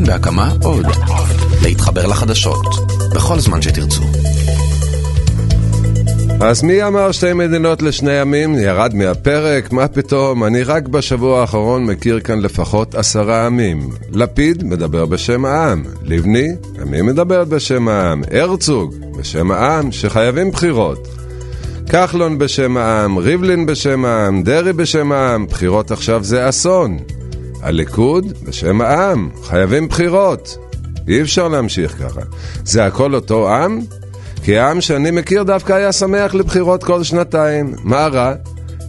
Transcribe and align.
כאן 0.00 0.06
בהקמה 0.06 0.52
עוד. 0.62 0.86
להתחבר 1.62 2.06
לחדשות, 2.06 2.66
בכל 3.14 3.38
זמן 3.38 3.62
שתרצו. 3.62 4.02
אז 6.40 6.62
מי 6.62 6.84
אמר 6.84 7.12
שתי 7.12 7.32
מדינות 7.32 7.82
לשני 7.82 8.20
עמים? 8.20 8.54
ירד 8.54 8.94
מהפרק? 8.94 9.72
מה 9.72 9.88
פתאום? 9.88 10.44
אני 10.44 10.62
רק 10.62 10.88
בשבוע 10.88 11.40
האחרון 11.40 11.84
מכיר 11.84 12.20
כאן 12.20 12.40
לפחות 12.40 12.94
עשרה 12.94 13.46
עמים. 13.46 13.90
לפיד 14.12 14.64
מדבר 14.64 15.06
בשם 15.06 15.44
העם. 15.44 15.84
לבני, 16.02 16.48
מי 16.86 17.02
מדברת 17.02 17.48
בשם 17.48 17.88
העם? 17.88 18.22
הרצוג, 18.30 18.94
בשם 19.18 19.50
העם, 19.50 19.92
שחייבים 19.92 20.50
בחירות. 20.50 21.08
כחלון 21.90 22.38
בשם 22.38 22.76
העם, 22.76 23.16
ריבלין 23.16 23.66
בשם 23.66 24.04
העם, 24.04 24.42
דרעי 24.42 24.72
בשם 24.72 25.12
העם, 25.12 25.46
בחירות 25.46 25.90
עכשיו 25.90 26.24
זה 26.24 26.48
אסון. 26.48 26.98
הליכוד 27.62 28.24
בשם 28.44 28.80
העם, 28.80 29.28
חייבים 29.42 29.88
בחירות. 29.88 30.58
אי 31.08 31.22
אפשר 31.22 31.48
להמשיך 31.48 31.92
ככה. 31.98 32.20
זה 32.64 32.84
הכל 32.84 33.14
אותו 33.14 33.54
עם? 33.54 33.80
כי 34.42 34.58
העם 34.58 34.80
שאני 34.80 35.10
מכיר 35.10 35.42
דווקא 35.42 35.72
היה 35.72 35.92
שמח 35.92 36.34
לבחירות 36.34 36.84
כל 36.84 37.02
שנתיים. 37.02 37.74
מה 37.84 38.06
רע? 38.06 38.34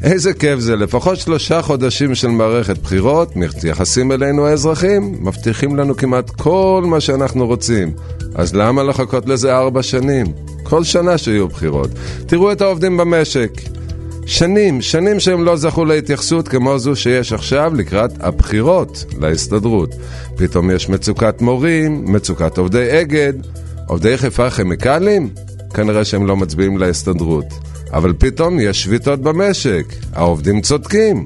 איזה 0.03 0.33
כיף 0.33 0.59
זה, 0.59 0.75
לפחות 0.75 1.17
שלושה 1.17 1.61
חודשים 1.61 2.15
של 2.15 2.27
מערכת 2.27 2.77
בחירות, 2.77 3.35
מתייחסים 3.35 4.11
אלינו 4.11 4.47
האזרחים, 4.47 5.15
מבטיחים 5.19 5.75
לנו 5.75 5.97
כמעט 5.97 6.29
כל 6.29 6.83
מה 6.85 6.99
שאנחנו 6.99 7.47
רוצים. 7.47 7.93
אז 8.35 8.55
למה 8.55 8.83
לחכות 8.83 9.25
לזה 9.25 9.57
ארבע 9.57 9.83
שנים? 9.83 10.25
כל 10.63 10.83
שנה 10.83 11.17
שיהיו 11.17 11.47
בחירות. 11.47 11.89
תראו 12.25 12.51
את 12.51 12.61
העובדים 12.61 12.97
במשק. 12.97 13.51
שנים, 14.25 14.81
שנים 14.81 15.19
שהם 15.19 15.43
לא 15.43 15.55
זכו 15.55 15.85
להתייחסות 15.85 16.47
כמו 16.47 16.79
זו 16.79 16.95
שיש 16.95 17.33
עכשיו 17.33 17.71
לקראת 17.75 18.11
הבחירות 18.19 19.05
להסתדרות. 19.19 19.95
פתאום 20.35 20.71
יש 20.71 20.89
מצוקת 20.89 21.41
מורים, 21.41 22.13
מצוקת 22.13 22.57
עובדי 22.57 23.01
אגד, 23.01 23.33
עובדי 23.87 24.17
חיפה 24.17 24.49
כימיקלים? 24.49 25.29
כנראה 25.73 26.05
שהם 26.05 26.27
לא 26.27 26.37
מצביעים 26.37 26.77
להסתדרות. 26.77 27.45
אבל 27.93 28.13
פתאום 28.17 28.59
יש 28.59 28.83
שביתות 28.83 29.21
במשק, 29.21 29.85
העובדים 30.13 30.61
צודקים. 30.61 31.25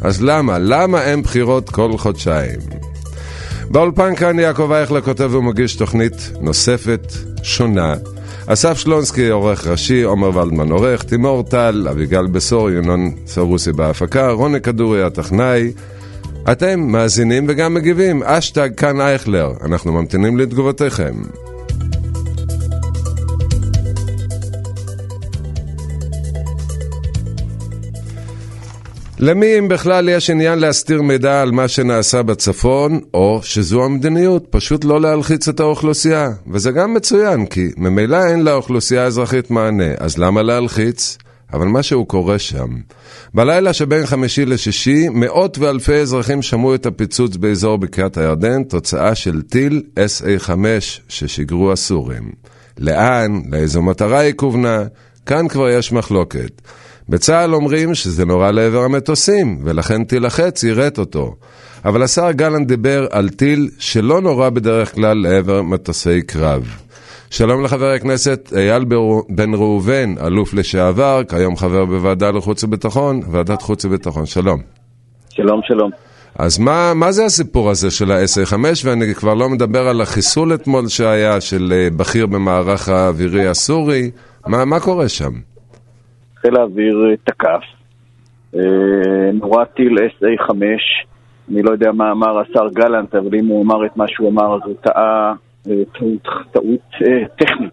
אז 0.00 0.22
למה? 0.22 0.58
למה 0.58 1.02
אין 1.02 1.22
בחירות 1.22 1.70
כל 1.70 1.98
חודשיים? 1.98 2.60
באולפן 3.70 4.14
כאן 4.14 4.38
יעקב 4.38 4.72
אייכלר 4.72 5.00
כותב 5.00 5.34
ומגיש 5.34 5.76
תוכנית 5.76 6.30
נוספת, 6.40 7.12
שונה. 7.42 7.94
אסף 8.46 8.78
שלונסקי 8.78 9.28
עורך 9.28 9.66
ראשי, 9.66 10.02
עומר 10.02 10.36
ולדמן 10.36 10.70
עורך, 10.70 11.02
תימור 11.02 11.42
טל, 11.42 11.86
אביגל 11.90 12.26
בשור, 12.26 12.70
ינון 12.70 13.10
סרוסי 13.26 13.72
בהפקה, 13.72 14.30
רוני 14.30 14.60
כדורי 14.60 15.02
הטכנאי. 15.02 15.72
אתם 16.52 16.80
מאזינים 16.80 17.46
וגם 17.48 17.74
מגיבים, 17.74 18.22
אשטג 18.22 18.74
כאן 18.76 19.00
אייכלר, 19.00 19.52
אנחנו 19.64 19.92
ממתינים 19.92 20.38
לתגובותיכם. 20.38 21.14
למי 29.26 29.58
אם 29.58 29.68
בכלל 29.68 30.08
יש 30.08 30.30
עניין 30.30 30.58
להסתיר 30.58 31.02
מידע 31.02 31.42
על 31.42 31.50
מה 31.50 31.68
שנעשה 31.68 32.22
בצפון, 32.22 33.00
או 33.14 33.40
שזו 33.42 33.84
המדיניות, 33.84 34.46
פשוט 34.50 34.84
לא 34.84 35.00
להלחיץ 35.00 35.48
את 35.48 35.60
האוכלוסייה. 35.60 36.28
וזה 36.52 36.70
גם 36.70 36.94
מצוין, 36.94 37.46
כי 37.46 37.68
ממילא 37.76 38.18
אין 38.30 38.44
לאוכלוסייה 38.44 39.04
האזרחית 39.04 39.50
מענה, 39.50 39.94
אז 39.98 40.18
למה 40.18 40.42
להלחיץ? 40.42 41.18
אבל 41.52 41.66
משהו 41.66 42.04
קורה 42.04 42.38
שם. 42.38 42.68
בלילה 43.34 43.72
שבין 43.72 44.06
חמישי 44.06 44.44
לשישי, 44.44 45.08
מאות 45.08 45.58
ואלפי 45.58 45.94
אזרחים 45.94 46.42
שמעו 46.42 46.74
את 46.74 46.86
הפיצוץ 46.86 47.36
באזור 47.36 47.78
בקעת 47.78 48.18
הירדן, 48.18 48.62
תוצאה 48.64 49.14
של 49.14 49.42
טיל 49.42 49.82
SA-5 49.96 50.50
ששיגרו 51.08 51.72
הסורים. 51.72 52.32
לאן, 52.78 53.42
לאיזו 53.50 53.82
מטרה 53.82 54.18
היא 54.18 54.34
כוונה, 54.36 54.84
כאן 55.26 55.48
כבר 55.48 55.68
יש 55.68 55.92
מחלוקת. 55.92 56.60
בצה"ל 57.08 57.54
אומרים 57.54 57.94
שזה 57.94 58.24
נורא 58.24 58.50
לעבר 58.50 58.82
המטוסים, 58.82 59.58
ולכן 59.64 60.04
טיל 60.04 60.26
החץ 60.26 60.64
יירט 60.64 60.98
אותו. 60.98 61.34
אבל 61.84 62.02
השר 62.02 62.32
גלנט 62.32 62.68
דיבר 62.68 63.06
על 63.10 63.28
טיל 63.28 63.68
שלא 63.78 64.20
נורא 64.20 64.50
בדרך 64.50 64.94
כלל 64.94 65.22
לעבר 65.22 65.62
מטוסי 65.62 66.22
קרב. 66.22 66.76
שלום 67.30 67.64
לחבר 67.64 67.90
הכנסת 67.90 68.52
אייל 68.56 68.84
בן 69.28 69.54
ראובן, 69.54 70.14
אלוף 70.26 70.54
לשעבר, 70.54 71.22
כיום 71.28 71.56
חבר 71.56 71.84
בוועדה 71.84 72.30
לחוץ 72.30 72.64
וביטחון, 72.64 73.20
ועדת 73.30 73.62
חוץ 73.62 73.84
וביטחון. 73.84 74.26
שלום. 74.26 74.60
שלום, 75.28 75.60
שלום. 75.68 75.90
אז 76.38 76.58
מה, 76.58 76.94
מה 76.94 77.12
זה 77.12 77.24
הסיפור 77.24 77.70
הזה 77.70 77.90
של 77.90 78.12
ה-SA5, 78.12 78.54
ואני 78.84 79.14
כבר 79.14 79.34
לא 79.34 79.48
מדבר 79.48 79.88
על 79.88 80.00
החיסול 80.00 80.54
אתמול 80.54 80.88
שהיה 80.88 81.40
של 81.40 81.72
אה, 81.76 81.88
בכיר 81.96 82.26
במערך 82.26 82.88
האווירי 82.88 83.46
הסורי, 83.46 84.10
מה, 84.46 84.64
מה 84.64 84.80
קורה 84.80 85.08
שם? 85.08 85.32
חיל 86.46 86.56
האוויר 86.56 87.06
אה, 87.10 87.16
תקף, 87.24 87.62
אה, 88.54 89.32
נורה 89.32 89.64
טיל 89.64 89.98
SA-5, 89.98 90.50
אני 91.50 91.62
לא 91.62 91.70
יודע 91.70 91.92
מה 91.92 92.10
אמר 92.10 92.38
השר 92.38 92.68
גלנט, 92.74 93.14
אבל 93.14 93.38
אם 93.38 93.46
הוא 93.46 93.64
אמר 93.64 93.86
את 93.86 93.96
מה 93.96 94.04
שהוא 94.08 94.30
אמר 94.30 94.54
אז 94.54 94.60
הוא 94.64 94.74
טעה 94.80 95.34
אה, 95.70 95.72
טעות, 95.98 96.28
טעות 96.52 96.80
טכנית. 97.38 97.72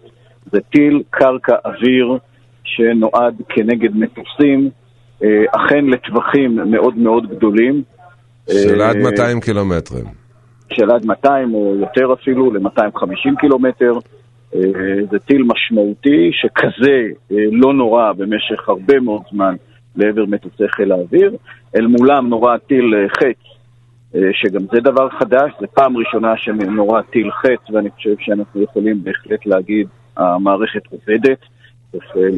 זה 0.52 0.60
טיל 0.60 1.02
קרקע 1.10 1.54
אוויר 1.64 2.18
שנועד 2.64 3.34
כנגד 3.48 3.96
מטוסים, 3.96 4.70
אכן 5.56 5.86
לטווחים 5.86 6.56
מאוד 6.70 6.98
מאוד 6.98 7.30
גדולים. 7.30 7.82
של 8.50 8.82
עד 8.82 8.96
200 8.96 9.40
קילומטרים. 9.40 10.04
של 10.72 10.90
עד 10.90 11.06
200 11.06 11.54
או 11.54 11.74
יותר 11.80 12.12
אפילו, 12.12 12.52
ל-250 12.52 13.40
קילומטר. 13.40 13.92
אה, 14.54 14.60
זה 15.10 15.18
טיל 15.18 15.42
משמעותי 15.42 16.30
שכזה 16.32 17.02
אה, 17.32 17.36
לא 17.52 17.74
נורא 17.74 18.12
במשך 18.12 18.68
הרבה 18.68 19.00
מאוד 19.00 19.22
זמן 19.32 19.54
לעבר 19.96 20.24
מטוסי 20.26 20.68
חיל 20.68 20.92
האוויר. 20.92 21.36
אל 21.76 21.86
מולם 21.86 22.28
נורא 22.28 22.56
טיל 22.56 22.94
אה, 22.94 23.08
חץ, 23.08 23.52
שגם 24.32 24.60
זה 24.72 24.80
דבר 24.80 25.08
חדש, 25.08 25.52
זו 25.60 25.66
פעם 25.74 25.96
ראשונה 25.96 26.36
שנורא 26.36 27.02
טיל 27.02 27.30
חץ, 27.30 27.70
ואני 27.72 27.90
חושב 27.90 28.14
שאנחנו 28.18 28.62
יכולים 28.62 29.04
בהחלט 29.04 29.46
להגיד, 29.46 29.86
המערכת 30.16 30.82
עובדת. 30.90 31.38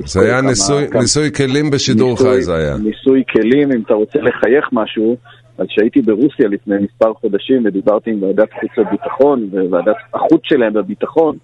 זה 0.04 0.20
היה 0.20 0.40
ניסוי, 0.40 0.88
כמה... 0.90 1.00
ניסוי 1.00 1.32
כלים 1.32 1.70
בשידור 1.70 2.10
ניסוי, 2.10 2.34
חי, 2.36 2.42
זה 2.42 2.54
היה. 2.54 2.76
ניסוי 2.76 3.22
כלים, 3.30 3.72
אם 3.72 3.82
אתה 3.86 3.94
רוצה 3.94 4.18
לחייך 4.18 4.68
משהו, 4.72 5.16
אז 5.58 5.66
כשהייתי 5.68 6.02
ברוסיה 6.02 6.48
לפני 6.48 6.74
מספר 6.78 7.14
חודשים 7.14 7.62
ודיברתי 7.64 8.10
עם 8.10 8.22
ועדת 8.22 8.52
חוץ 8.60 8.78
וביטחון 8.78 9.48
וועדת 9.52 9.96
החוץ 10.14 10.40
שלהם 10.44 10.72
בביטחון, 10.72 11.36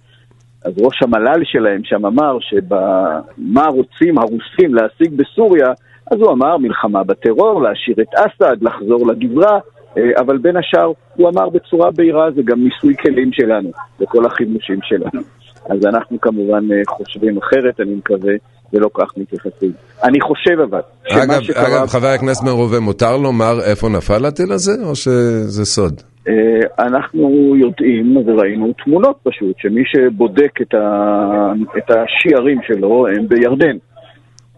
אז 0.65 0.73
ראש 0.79 1.03
המל"ל 1.03 1.41
שלהם 1.45 1.81
שם 1.85 2.07
אמר 2.07 2.39
שמה 2.41 3.67
רוצים 3.67 4.19
הרוסים 4.19 4.75
להשיג 4.75 5.17
בסוריה, 5.17 5.67
אז 6.11 6.19
הוא 6.21 6.33
אמר 6.33 6.57
מלחמה 6.57 7.05
בטרור, 7.05 7.63
להשאיר 7.63 7.97
את 8.01 8.15
אסד, 8.15 8.57
לחזור 8.63 9.07
לגברה, 9.07 9.59
אה, 9.99 10.03
אבל 10.21 10.39
בין 10.39 10.57
השאר 10.57 10.93
הוא 11.17 11.29
אמר 11.29 11.49
בצורה 11.49 11.91
בהירה, 11.91 12.31
זה 12.31 12.43
גם 12.45 12.65
ניסוי 12.65 12.97
כלים 12.97 13.33
שלנו, 13.33 13.71
וכל 14.01 14.27
החימושים 14.27 14.79
שלנו. 14.83 15.23
אז 15.71 15.87
אנחנו 15.87 16.21
כמובן 16.21 16.73
אה, 16.73 16.83
חושבים 16.89 17.39
אחרת, 17.39 17.81
אני 17.81 17.95
מקווה, 17.95 18.33
ולא 18.73 18.89
כך 18.95 19.09
מתייחסים. 19.17 19.73
אני 20.05 20.21
חושב 20.21 20.61
אבל, 20.61 20.81
אגב, 21.13 21.43
שקרה... 21.43 21.67
אגב, 21.67 21.87
חבר 21.87 22.07
הכנסת 22.07 22.45
מרובה, 22.45 22.81
מותר 22.81 23.17
לומר 23.17 23.61
איפה 23.71 23.89
נפל 23.89 24.27
הטיל 24.27 24.53
הזה, 24.53 24.73
או 24.85 24.97
שזה 24.97 25.65
סוד? 25.65 26.10
אה, 26.29 26.87
אנחנו 26.87 27.57
יודעים 27.57 28.17
וראינו 28.17 28.73
תמונות 28.85 29.19
פשוט, 29.23 29.59
שמי 29.59 29.83
שבודק 29.87 30.61
את, 30.63 30.75
ה, 30.75 31.53
את 31.79 31.91
השיערים 31.91 32.59
שלו 32.67 33.07
הם 33.09 33.29
בירדן. 33.29 33.77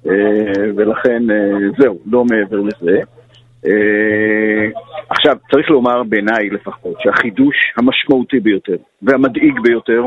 אה, 0.07 0.73
ולכן 0.77 1.31
אה, 1.31 1.69
זהו, 1.79 1.99
לא 2.07 2.25
מעבר 2.25 2.61
לזה. 2.61 3.01
עכשיו, 5.09 5.37
צריך 5.51 5.71
לומר 5.71 6.03
בעיניי 6.03 6.51
לפחות, 6.51 6.95
שהחידוש 7.01 7.57
המשמעותי 7.77 8.41
ביותר 8.41 8.77
והמדאיג 9.03 9.61
ביותר 9.63 10.07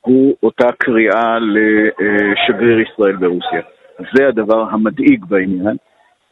הוא 0.00 0.34
אותה 0.42 0.66
קריאה 0.78 1.38
לשגריר 1.38 2.80
ישראל 2.80 3.16
ברוסיה. 3.16 3.60
זה 4.14 4.28
הדבר 4.28 4.70
המדאיג 4.70 5.24
בעניין, 5.24 5.76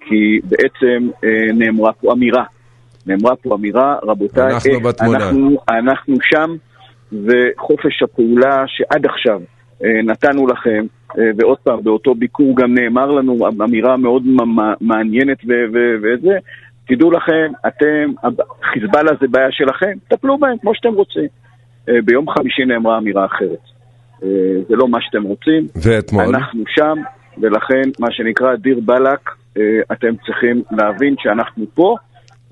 כי 0.00 0.41
בעצם 0.44 1.09
נאמרה 1.55 1.93
פה 1.93 2.12
אמירה 2.12 2.44
נאמרה 3.06 3.37
פה 3.37 3.55
אמירה, 3.55 3.97
רבותיי, 4.03 4.53
אנחנו, 4.53 5.15
אנחנו, 5.15 5.59
אנחנו 5.69 6.17
שם, 6.23 6.56
וחופש 7.12 8.03
הפעולה 8.03 8.65
שעד 8.67 9.06
עכשיו 9.06 9.41
אה, 9.85 10.03
נתנו 10.05 10.47
לכם, 10.47 10.87
אה, 11.19 11.25
ועוד 11.37 11.59
פעם, 11.59 11.83
באותו 11.83 12.15
ביקור 12.15 12.56
גם 12.56 12.75
נאמר 12.75 13.11
לנו 13.11 13.39
אמירה 13.65 13.97
מאוד 13.97 14.23
מעניינת 14.81 15.39
וזה, 16.03 16.39
תדעו 16.89 17.11
לכם, 17.11 17.53
אתם, 17.67 18.12
חיזבאללה 18.73 19.11
זה 19.21 19.27
בעיה 19.31 19.53
שלכם, 19.53 19.93
טפלו 20.09 20.39
בהם 20.39 20.59
כמו 20.59 20.75
שאתם 20.75 20.95
רוצים. 20.95 21.29
אה, 21.89 21.95
ביום 22.05 22.31
חמישי 22.31 22.65
נאמרה 22.65 22.99
אמירה 22.99 23.25
אחרת. 23.25 23.75
זה 24.69 24.77
לא 24.77 24.89
מה 24.89 24.99
שאתם 25.00 25.23
רוצים. 25.23 25.67
ואתמול? 25.83 26.25
אנחנו 26.25 26.65
שם, 26.67 26.95
ולכן, 27.39 27.91
מה 27.99 28.07
שנקרא 28.11 28.55
דיר 28.57 28.81
באלק, 28.85 29.31
אתם 29.93 30.17
צריכים 30.27 30.62
להבין 30.71 31.15
שאנחנו 31.19 31.65
פה. 31.75 31.97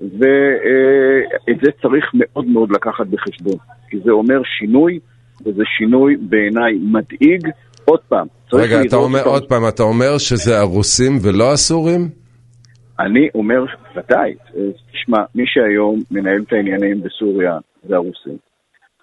ואת 0.03 1.57
זה 1.63 1.71
צריך 1.81 2.05
מאוד 2.13 2.45
מאוד 2.45 2.71
לקחת 2.71 3.07
בחשבון, 3.07 3.57
כי 3.89 3.97
זה 4.05 4.11
אומר 4.11 4.41
שינוי, 4.59 4.99
וזה 5.45 5.63
שינוי 5.77 6.15
בעיניי 6.19 6.73
מדאיג. 6.81 7.47
עוד 7.85 7.99
פעם, 8.09 8.27
רגע, 8.53 8.81
אתה 8.81 8.95
אומר, 8.95 9.23
עוד 9.23 9.49
פעם, 9.49 9.67
אתה 9.67 9.83
אומר 9.83 10.17
שזה 10.17 10.59
הרוסים 10.59 11.13
ולא 11.21 11.51
הסורים? 11.51 12.09
אני 12.99 13.27
אומר, 13.35 13.65
ודאי, 13.95 14.33
תשמע, 14.91 15.17
מי 15.35 15.43
שהיום 15.45 16.01
מנהל 16.11 16.41
את 16.47 16.53
העניינים 16.53 17.01
בסוריה 17.01 17.57
זה 17.83 17.95
הרוסים. 17.95 18.37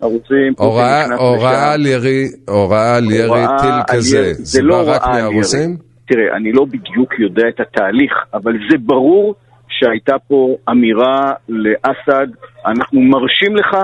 הרוסים... 0.00 0.53
הוראה 0.58 1.73
על 1.73 1.87
ירי, 1.87 2.25
הוראה 2.49 2.96
על 2.96 3.11
ירי 3.11 3.44
טיל 3.61 3.96
כזה, 3.96 4.32
זה 4.32 4.62
לא 4.62 4.85
בא 4.85 4.91
רק 4.93 5.03
מהרוסים? 5.06 5.76
תראה, 6.08 6.37
אני 6.37 6.53
לא 6.53 6.64
בדיוק 6.64 7.19
יודע 7.19 7.49
את 7.49 7.61
התהליך, 7.61 8.12
אבל 8.35 8.53
זה 8.70 8.76
ברור 8.79 9.35
שהייתה 9.81 10.19
פה 10.19 10.56
אמירה 10.71 11.32
לאסד, 11.49 12.27
אנחנו 12.67 13.00
מרשים 13.00 13.56
לך 13.56 13.75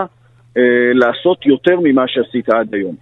אה, 0.57 0.63
לעשות 0.95 1.47
יותר 1.47 1.81
ממה 1.83 2.03
שעשית 2.07 2.49
עד 2.49 2.75
היום. 2.75 2.95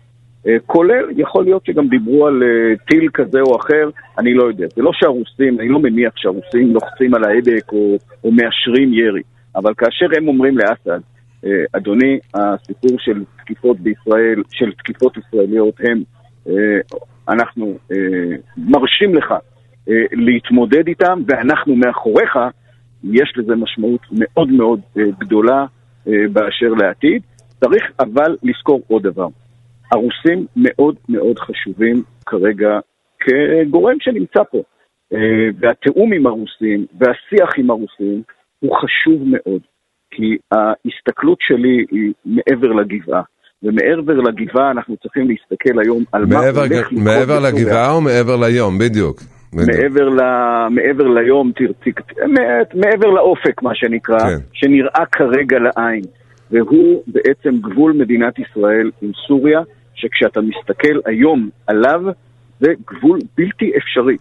אה, 0.46 0.56
כולל, 0.66 1.04
יכול 1.16 1.44
להיות 1.44 1.66
שגם 1.66 1.88
דיברו 1.88 2.26
על 2.26 2.42
אה, 2.42 2.76
טיל 2.86 3.08
כזה 3.14 3.40
או 3.40 3.56
אחר, 3.56 3.90
אני 4.18 4.34
לא 4.34 4.44
יודע. 4.44 4.66
זה 4.76 4.82
לא 4.82 4.90
שהרוסים, 4.94 5.60
אני 5.60 5.68
לא 5.68 5.78
מניח 5.78 6.12
שהרוסים 6.16 6.74
לוחצים 6.74 7.14
על 7.14 7.24
ההדק 7.24 7.72
או, 7.72 7.96
או 8.24 8.30
מאשרים 8.32 8.94
ירי, 8.94 9.22
אבל 9.56 9.74
כאשר 9.74 10.06
הם 10.16 10.28
אומרים 10.28 10.58
לאסד, 10.58 11.00
אה, 11.44 11.50
אדוני, 11.72 12.18
הסיפור 12.34 12.98
של 12.98 13.24
תקיפות 13.38 13.80
בישראל, 13.80 14.42
של 14.50 14.72
תקיפות 14.72 15.16
ישראליות 15.16 15.74
הם, 15.80 16.02
אה, 16.48 16.80
אנחנו 17.28 17.78
אה, 17.92 18.36
מרשים 18.56 19.14
לך 19.14 19.34
אה, 19.88 19.94
להתמודד 20.12 20.86
איתם 20.88 21.20
ואנחנו 21.26 21.76
מאחוריך, 21.76 22.38
יש 23.12 23.32
לזה 23.36 23.54
משמעות 23.56 24.00
מאוד 24.12 24.48
מאוד 24.48 24.80
אה, 24.98 25.02
גדולה 25.18 25.66
אה, 26.08 26.12
באשר 26.32 26.74
לעתיד. 26.80 27.22
צריך 27.64 27.82
אבל 28.00 28.36
לזכור 28.42 28.82
עוד 28.86 29.02
דבר. 29.02 29.28
הרוסים 29.92 30.46
מאוד 30.56 30.94
מאוד 31.08 31.38
חשובים 31.38 32.02
כרגע 32.26 32.78
כגורם 33.20 33.96
שנמצא 34.00 34.40
פה. 34.50 34.62
אה, 35.12 35.18
והתיאום 35.58 36.12
עם 36.12 36.26
הרוסים 36.26 36.86
והשיח 36.98 37.50
עם 37.58 37.70
הרוסים 37.70 38.22
הוא 38.60 38.76
חשוב 38.76 39.22
מאוד, 39.26 39.60
כי 40.10 40.36
ההסתכלות 40.52 41.38
שלי 41.40 41.84
היא 41.90 42.12
מעבר 42.24 42.72
לגבעה. 42.72 43.22
ומעבר 43.62 44.20
לגבעה 44.20 44.70
אנחנו 44.70 44.96
צריכים 44.96 45.28
להסתכל 45.28 45.80
היום 45.84 46.04
על 46.12 46.26
מה 46.26 46.38
הולך 46.38 46.70
לקרות. 46.70 47.04
מעבר 47.04 47.40
לגבעה 47.40 47.92
או 47.92 48.00
מעבר 48.00 48.36
ליום, 48.36 48.78
בדיוק. 48.78 49.33
מעבר, 49.54 50.08
ל, 50.08 50.20
מעבר 50.70 51.08
ליום, 51.08 51.52
תרצי, 51.56 51.92
מעבר 52.74 53.10
לאופק, 53.10 53.62
מה 53.62 53.74
שנקרא, 53.74 54.18
כן. 54.18 54.36
שנראה 54.52 55.06
כרגע 55.12 55.58
לעין. 55.58 56.02
והוא 56.50 57.02
בעצם 57.06 57.56
גבול 57.60 57.92
מדינת 57.92 58.38
ישראל 58.38 58.90
עם 59.02 59.10
סוריה, 59.26 59.60
שכשאתה 59.94 60.40
מסתכל 60.40 60.98
היום 61.06 61.48
עליו, 61.66 62.02
זה 62.60 62.72
גבול 62.86 63.18
בלתי 63.36 63.72
אפשרי, 63.76 64.16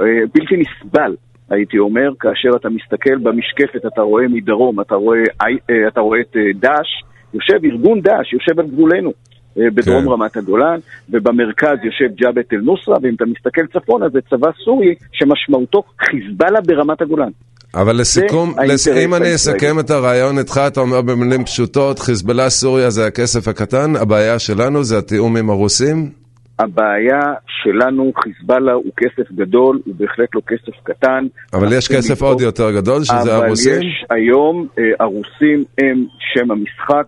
אה, 0.00 0.06
בלתי 0.34 0.54
נסבל, 0.56 1.16
הייתי 1.50 1.78
אומר, 1.78 2.10
כאשר 2.20 2.48
אתה 2.56 2.68
מסתכל 2.68 3.18
במשקפת, 3.18 3.86
אתה 3.86 4.02
רואה 4.02 4.28
מדרום, 4.28 4.80
אתה 4.80 4.94
רואה, 4.94 5.18
אה, 5.42 5.88
אתה 5.88 6.00
רואה 6.00 6.20
את 6.20 6.36
אה, 6.36 6.42
דאעש, 6.54 7.02
יושב 7.34 7.64
ארגון 7.64 8.00
דאעש, 8.00 8.32
יושב 8.32 8.60
על 8.60 8.66
גבולנו. 8.66 9.12
בדרום 9.56 10.04
כן. 10.04 10.08
רמת 10.08 10.36
הגולן, 10.36 10.78
ובמרכז 11.10 11.78
יושב 11.82 12.14
ג'אבת 12.14 12.52
אל-נוסרה, 12.52 12.96
ואם 13.02 13.14
אתה 13.14 13.24
מסתכל 13.24 13.66
צפונה 13.66 14.08
זה 14.08 14.18
צבא 14.30 14.50
סורי 14.64 14.94
שמשמעותו 15.12 15.82
חיזבאללה 16.00 16.60
ברמת 16.60 17.02
הגולן. 17.02 17.30
אבל 17.74 17.96
לסיכום, 18.00 18.54
לס... 18.66 18.88
אם 18.88 19.14
אני 19.14 19.34
אסכם 19.34 19.78
את 19.80 19.90
הרעיון 19.90 20.38
איתך, 20.38 20.60
אתה 20.66 20.80
אומר 20.80 21.02
במילים 21.02 21.44
פשוטות, 21.44 21.98
חיזבאללה 21.98 22.50
סוריה 22.50 22.90
זה 22.90 23.06
הכסף 23.06 23.48
הקטן, 23.48 23.96
הבעיה 23.96 24.38
שלנו 24.38 24.84
זה 24.84 24.98
התיאום 24.98 25.36
עם 25.36 25.50
הרוסים? 25.50 26.10
הבעיה 26.58 27.20
שלנו, 27.46 28.12
חיזבאללה 28.22 28.72
הוא 28.72 28.92
כסף 28.96 29.32
גדול, 29.32 29.80
הוא 29.84 29.94
בהחלט 29.98 30.34
לא 30.34 30.40
כסף 30.46 30.80
קטן. 30.82 31.26
אבל 31.52 31.72
יש 31.72 31.88
כסף 31.88 32.22
עוד 32.22 32.40
יותר 32.40 32.70
גדול, 32.70 33.04
שזה 33.04 33.34
הרוסים? 33.34 33.72
אבל 33.72 33.82
יש 33.82 34.04
היום, 34.10 34.66
אה, 34.78 34.84
הרוסים 35.00 35.64
הם 35.78 36.06
שם 36.18 36.50
המשחק, 36.50 37.06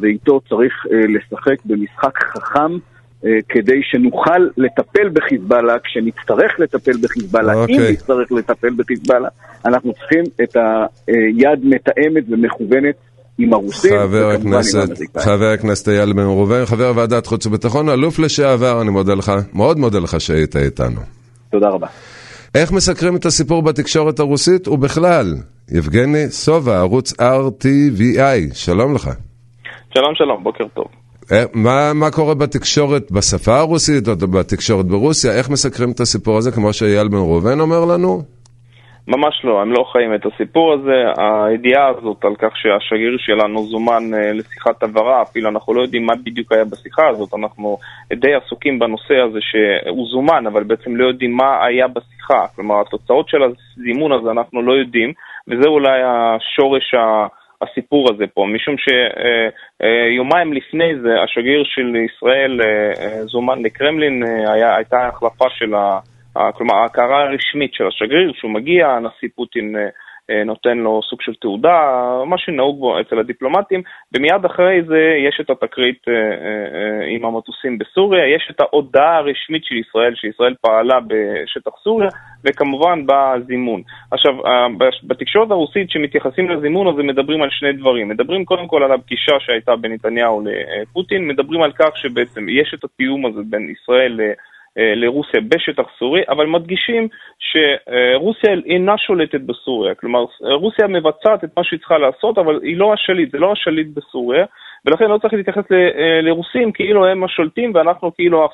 ואיתו 0.00 0.40
צריך 0.48 0.72
אה, 0.92 0.98
לשחק 0.98 1.64
במשחק 1.64 2.18
חכם. 2.18 2.72
אה, 3.24 3.30
כדי 3.48 3.80
שנוכל 3.82 4.40
לטפל 4.56 5.08
בחיזבאללה, 5.08 5.74
כשנצטרך 5.84 6.52
לטפל 6.58 6.92
בחיזבאללה, 7.02 7.52
okay. 7.52 7.56
אם 7.56 7.60
אוקיי. 7.62 7.92
נצטרך 7.92 8.32
לטפל 8.32 8.74
בחיזבאללה, 8.76 9.28
אנחנו 9.64 9.92
צריכים 9.92 10.24
את 10.42 10.56
היד 11.06 11.64
מתאמת 11.64 12.24
ומכוונת 12.28 12.94
עם 13.38 13.52
הרוסים, 13.52 13.92
חבר 13.98 14.30
הכנסת, 14.30 14.88
חבר 15.18 15.50
הכנסת 15.54 15.88
אייל 15.88 16.12
בן 16.12 16.22
ראובן, 16.22 16.64
חבר 16.64 16.92
ועדת 16.96 17.26
חוץ 17.26 17.46
וביטחון, 17.46 17.88
אלוף 17.88 18.18
לשעבר, 18.18 18.82
אני 18.82 18.90
מודה 18.90 19.14
לך, 19.14 19.32
מאוד 19.52 19.78
מודה 19.78 19.98
לך 19.98 20.20
שהיית 20.20 20.56
איתנו. 20.56 21.00
תודה 21.50 21.68
רבה. 21.68 21.86
איך 22.54 22.72
מסקרים 22.72 23.16
את 23.16 23.26
הסיפור 23.26 23.62
בתקשורת 23.62 24.18
הרוסית 24.18 24.68
ובכלל? 24.68 25.34
יבגני 25.72 26.30
סובה, 26.30 26.78
ערוץ 26.78 27.12
RTVI, 27.12 28.54
שלום 28.54 28.94
לך. 28.94 29.10
שלום 29.96 30.14
שלום, 30.14 30.42
בוקר 30.42 30.64
טוב. 30.74 30.86
אה, 31.32 31.44
מה, 31.54 31.92
מה 31.94 32.10
קורה 32.10 32.34
בתקשורת 32.34 33.12
בשפה 33.12 33.58
הרוסית 33.58 34.08
או 34.08 34.12
בתקשורת 34.34 34.86
ברוסיה? 34.86 35.30
איך 35.38 35.50
מסקרים 35.50 35.90
את 35.94 36.00
הסיפור 36.00 36.36
הזה, 36.38 36.50
כמו 36.52 36.72
שאייל 36.72 37.08
בן 37.08 37.16
ראובן 37.16 37.60
אומר 37.60 37.84
לנו? 37.92 38.22
ממש 39.08 39.34
לא, 39.44 39.60
הם 39.62 39.72
לא 39.72 39.84
חיים 39.92 40.14
את 40.14 40.26
הסיפור 40.26 40.72
הזה. 40.72 40.98
הידיעה 41.16 41.88
הזאת 41.88 42.24
על 42.24 42.36
כך 42.42 42.52
שהשגריר 42.56 43.16
שלנו 43.18 43.66
זומן 43.66 44.14
אה, 44.14 44.32
לשיחת 44.32 44.82
הבהרה, 44.82 45.22
אפילו 45.22 45.50
אנחנו 45.50 45.74
לא 45.74 45.82
יודעים 45.82 46.06
מה 46.06 46.14
בדיוק 46.24 46.52
היה 46.52 46.64
בשיחה 46.64 47.08
הזאת, 47.08 47.34
אנחנו 47.34 47.78
די 48.14 48.34
עסוקים 48.34 48.78
בנושא 48.78 49.14
הזה 49.28 49.38
שהוא 49.40 50.06
זומן, 50.12 50.46
אבל 50.46 50.62
בעצם 50.64 50.96
לא 50.96 51.08
יודעים 51.08 51.32
מה 51.36 51.64
היה 51.66 51.88
בשיחה. 51.88 52.46
כלומר, 52.54 52.80
התוצאות 52.80 53.28
של 53.28 53.38
הזימון 53.42 54.12
הזה 54.12 54.30
אנחנו 54.30 54.62
לא 54.62 54.72
יודעים, 54.72 55.12
וזה 55.48 55.68
אולי 55.68 56.00
השורש 56.04 56.94
ה... 56.94 57.26
הסיפור 57.62 58.10
הזה 58.10 58.24
פה, 58.34 58.46
משום 58.54 58.74
שיומיים 58.78 60.52
לפני 60.52 60.98
זה 61.02 61.22
השגריר 61.22 61.64
של 61.64 61.96
ישראל 61.96 62.60
אה, 62.60 62.66
אה, 62.66 63.22
זומן 63.24 63.62
לקרמלין, 63.62 64.22
אה, 64.26 64.52
היה, 64.52 64.76
הייתה 64.76 65.08
החלפה 65.08 65.50
של 65.50 65.74
ה... 65.74 65.98
כלומר 66.54 66.74
ההכרה 66.74 67.22
הרשמית 67.22 67.74
של 67.74 67.86
השגריר, 67.86 68.32
שהוא 68.34 68.50
מגיע, 68.50 68.88
הנשיא 68.88 69.28
פוטין 69.34 69.76
אה, 69.76 69.88
נותן 70.46 70.78
לו 70.78 71.00
סוג 71.10 71.22
של 71.22 71.34
תעודה, 71.34 71.80
מה 72.26 72.38
שנהוג 72.38 72.80
בו 72.80 73.00
אצל 73.00 73.18
הדיפלומטים, 73.18 73.82
ומיד 74.14 74.44
אחרי 74.44 74.82
זה 74.86 74.98
יש 75.28 75.40
את 75.40 75.50
התקרית 75.50 76.02
אה, 76.08 76.14
אה, 76.14 77.06
עם 77.08 77.24
המטוסים 77.24 77.78
בסוריה, 77.78 78.26
יש 78.36 78.48
את 78.50 78.60
ההודעה 78.60 79.16
הרשמית 79.16 79.64
של 79.64 79.74
ישראל, 79.74 80.14
שישראל 80.14 80.54
פעלה 80.60 80.98
בשטח 81.06 81.70
סוריה, 81.84 82.08
וכמובן 82.44 83.06
בזימון. 83.06 83.82
עכשיו, 84.10 84.32
בתקשורת 85.04 85.50
הרוסית 85.50 85.90
שמתייחסים 85.90 86.50
לזימון 86.50 86.86
הזה 86.86 87.02
מדברים 87.02 87.42
על 87.42 87.50
שני 87.50 87.72
דברים. 87.72 88.08
מדברים 88.08 88.44
קודם 88.44 88.66
כל 88.66 88.82
על 88.82 88.92
הפגישה 88.92 89.32
שהייתה 89.38 89.76
בין 89.76 89.92
נתניהו 89.92 90.42
לפוטין, 90.44 91.28
מדברים 91.28 91.62
על 91.62 91.72
כך 91.72 91.96
שבעצם 91.96 92.48
יש 92.48 92.74
את 92.74 92.84
התיאום 92.84 93.26
הזה 93.26 93.40
בין 93.50 93.70
ישראל 93.70 94.20
אה, 94.20 94.32
לרוסיה 94.76 95.40
בשטח 95.40 95.86
סורי, 95.98 96.22
אבל 96.28 96.46
מדגישים 96.46 97.08
שרוסיה 97.38 98.50
אינה 98.66 98.98
שולטת 98.98 99.40
בסוריה. 99.40 99.94
כלומר, 99.94 100.24
רוסיה 100.40 100.86
מבצעת 100.86 101.44
את 101.44 101.50
מה 101.56 101.64
שהיא 101.64 101.78
צריכה 101.78 101.98
לעשות, 101.98 102.38
אבל 102.38 102.60
היא 102.62 102.76
לא 102.76 102.92
השליט, 102.92 103.32
זה 103.32 103.38
לא 103.38 103.52
השליט 103.52 103.88
בסוריה, 103.94 104.44
ולכן 104.86 105.04
לא 105.04 105.18
צריך 105.18 105.34
להתייחס 105.34 105.72
אה, 105.72 106.20
לרוסים 106.22 106.72
כאילו 106.72 107.06
הם 107.06 107.24
השולטים 107.24 107.72
ואנחנו 107.74 108.14
כאילו 108.14 108.44
אה, 108.44 108.46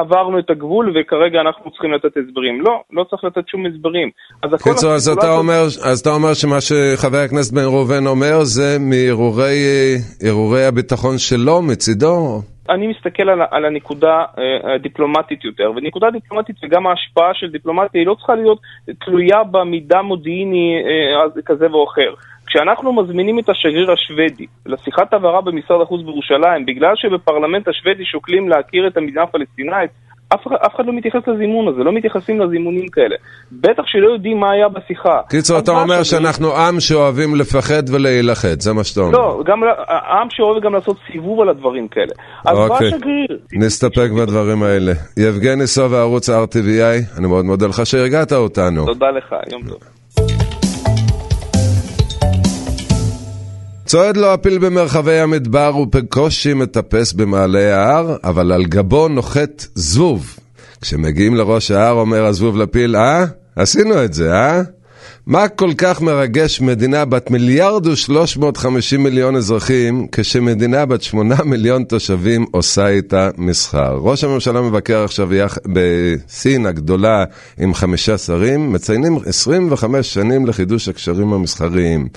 עברנו 0.00 0.38
את 0.38 0.50
הגבול 0.50 0.94
וכרגע 0.96 1.40
אנחנו 1.40 1.70
צריכים 1.70 1.92
לתת 1.92 2.16
הסברים. 2.16 2.60
לא, 2.60 2.82
לא 2.92 3.04
צריך 3.04 3.24
לתת 3.24 3.48
שום 3.48 3.66
הסברים. 3.66 4.10
אז 4.42 4.62
קיצור, 4.62 4.90
אז 4.90 5.08
אתה, 5.08 5.30
אומר, 5.38 5.62
אז 5.90 6.00
אתה 6.00 6.10
אומר 6.10 6.34
שמה 6.34 6.60
שחבר 6.60 7.18
הכנסת 7.18 7.54
בן 7.54 7.64
ראובן 7.64 8.06
אומר 8.06 8.44
זה 8.44 8.76
מהרהורי 8.80 10.64
הביטחון 10.66 11.18
שלו, 11.18 11.62
מצידו? 11.62 12.40
אני 12.68 12.86
מסתכל 12.86 13.28
על, 13.28 13.42
על 13.50 13.64
הנקודה 13.64 14.24
אה, 14.38 14.74
הדיפלומטית 14.74 15.44
יותר, 15.44 15.72
ונקודה 15.76 16.10
דיפלומטית 16.10 16.56
וגם 16.62 16.86
ההשפעה 16.86 17.34
של 17.34 17.50
דיפלומטיה 17.50 18.00
היא 18.00 18.06
לא 18.06 18.14
צריכה 18.14 18.34
להיות 18.34 18.60
תלויה 19.04 19.44
במידע 19.44 20.02
מודיעיני 20.02 20.82
אה, 20.86 21.42
כזה 21.46 21.66
או 21.66 21.84
אחר. 21.84 22.14
כשאנחנו 22.46 22.92
מזמינים 22.92 23.38
את 23.38 23.48
השגריר 23.48 23.92
השוודי 23.92 24.46
לשיחת 24.66 25.12
הבהרה 25.12 25.40
במשרד 25.40 25.80
החוץ 25.80 26.02
בירושלים, 26.02 26.66
בגלל 26.66 26.96
שבפרלמנט 26.96 27.68
השוודי 27.68 28.04
שוקלים 28.04 28.48
להכיר 28.48 28.86
את 28.86 28.96
המדינה 28.96 29.22
הפלסטינאית, 29.22 29.90
אף, 30.34 30.40
אף 30.66 30.74
אחד 30.74 30.86
לא 30.86 30.92
מתייחס 30.92 31.28
לזימון 31.28 31.68
הזה, 31.68 31.84
לא 31.84 31.92
מתייחסים 31.92 32.40
לזימונים 32.40 32.88
כאלה. 32.88 33.16
בטח 33.52 33.82
שלא 33.86 34.08
יודעים 34.12 34.40
מה 34.40 34.50
היה 34.50 34.68
בשיחה. 34.68 35.20
קיצור, 35.28 35.58
אתה 35.58 35.70
אומר 35.70 36.02
שזה... 36.02 36.04
שאנחנו 36.04 36.56
עם 36.56 36.80
שאוהבים 36.80 37.34
לפחד 37.34 37.82
ולהילחד, 37.92 38.60
זה 38.60 38.72
מה 38.72 38.84
שאתה 38.84 39.00
אומר. 39.00 39.18
לא, 39.18 39.42
גם 39.46 39.58
עם 40.10 40.28
שאוהב 40.30 40.62
גם 40.62 40.74
לעשות 40.74 40.96
סיבוב 41.12 41.40
על 41.40 41.48
הדברים 41.48 41.88
כאלה. 41.88 42.12
אז 42.44 42.58
אוקיי. 42.58 42.90
מה 42.90 42.96
השגריר? 42.96 43.38
נסתפק 43.52 44.10
בדברים 44.18 44.62
האלה. 44.62 44.92
יבגני 45.16 45.66
סובה, 45.66 46.00
ערוץ 46.00 46.30
RTVI, 46.30 47.18
אני 47.18 47.26
מאוד 47.28 47.44
מודה 47.44 47.66
לך 47.66 47.86
שהרגעת 47.86 48.32
אותנו. 48.32 48.86
תודה 48.86 49.10
לך, 49.10 49.34
יום 49.52 49.62
טוב. 49.68 49.97
צועד 53.88 54.16
לו 54.16 54.32
הפיל 54.32 54.58
במרחבי 54.58 55.18
המדבר 55.18 55.76
ובקושי 55.76 56.54
מטפס 56.54 57.12
במעלה 57.12 57.76
ההר, 57.76 58.16
אבל 58.24 58.52
על 58.52 58.64
גבו 58.64 59.08
נוחת 59.08 59.66
זבוב. 59.74 60.36
כשמגיעים 60.80 61.34
לראש 61.34 61.70
ההר 61.70 61.92
אומר 61.92 62.24
הזבוב 62.24 62.56
לפיל, 62.56 62.96
אה? 62.96 63.24
עשינו 63.56 64.04
את 64.04 64.14
זה, 64.14 64.32
אה? 64.32 64.62
מה 65.28 65.48
כל 65.48 65.70
כך 65.78 66.02
מרגש 66.02 66.60
מדינה 66.60 67.04
בת 67.04 67.30
מיליארד 67.30 67.86
ושלוש 67.86 68.36
מאות 68.36 68.56
חמישים 68.56 69.02
מיליון 69.02 69.36
אזרחים, 69.36 70.06
כשמדינה 70.12 70.86
בת 70.86 71.02
שמונה 71.02 71.34
מיליון 71.44 71.84
תושבים 71.84 72.44
עושה 72.50 72.88
איתה 72.88 73.30
מסחר? 73.38 73.98
ראש 74.00 74.24
הממשלה 74.24 74.60
מבקר 74.62 75.04
עכשיו 75.04 75.34
יח... 75.34 75.58
בסין 75.72 76.66
הגדולה 76.66 77.24
עם 77.58 77.74
חמישה 77.74 78.18
שרים, 78.18 78.72
מציינים 78.72 79.16
25 79.26 80.14
שנים 80.14 80.46
לחידוש 80.46 80.88
הקשרים 80.88 81.32
המסחריים. 81.32 82.08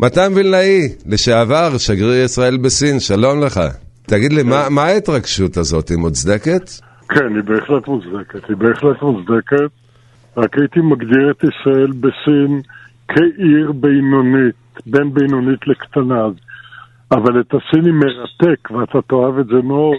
מתן 0.00 0.32
וילנאי, 0.34 0.88
לשעבר 1.06 1.78
שגריר 1.78 2.24
ישראל 2.24 2.56
בסין, 2.56 3.00
שלום 3.00 3.40
לך. 3.40 3.60
תגיד 4.06 4.32
לי, 4.32 4.42
מה, 4.42 4.68
מה 4.68 4.82
ההתרגשות 4.82 5.56
הזאת, 5.56 5.88
היא 5.88 5.98
מוצדקת? 5.98 6.70
כן, 7.08 7.34
היא 7.34 7.44
בהחלט 7.44 7.88
מוצדקת, 7.88 8.48
היא 8.48 8.56
בהחלט 8.56 9.02
מוצדקת. 9.02 9.89
רק 10.36 10.58
הייתי 10.58 10.80
מגדיר 10.80 11.30
את 11.30 11.44
ישראל 11.44 11.90
בסין 11.92 12.60
כעיר 13.08 13.72
בינונית, 13.72 14.54
בין 14.86 15.14
בינונית 15.14 15.66
לקטנה. 15.66 16.24
אבל 17.12 17.40
את 17.40 17.54
הסינים 17.54 17.98
מרתק, 17.98 18.70
ואתה 18.70 19.02
תאהב 19.02 19.38
את 19.38 19.46
זה 19.46 19.62
מאוד, 19.62 19.96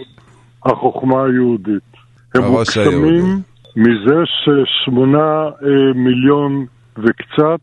החוכמה 0.64 1.24
היהודית. 1.24 1.92
הם 2.34 2.42
מוקסמים 2.42 3.24
מזה 3.76 4.22
ששמונה 4.24 5.44
אה, 5.44 5.92
מיליון 5.94 6.66
וקצת, 6.98 7.60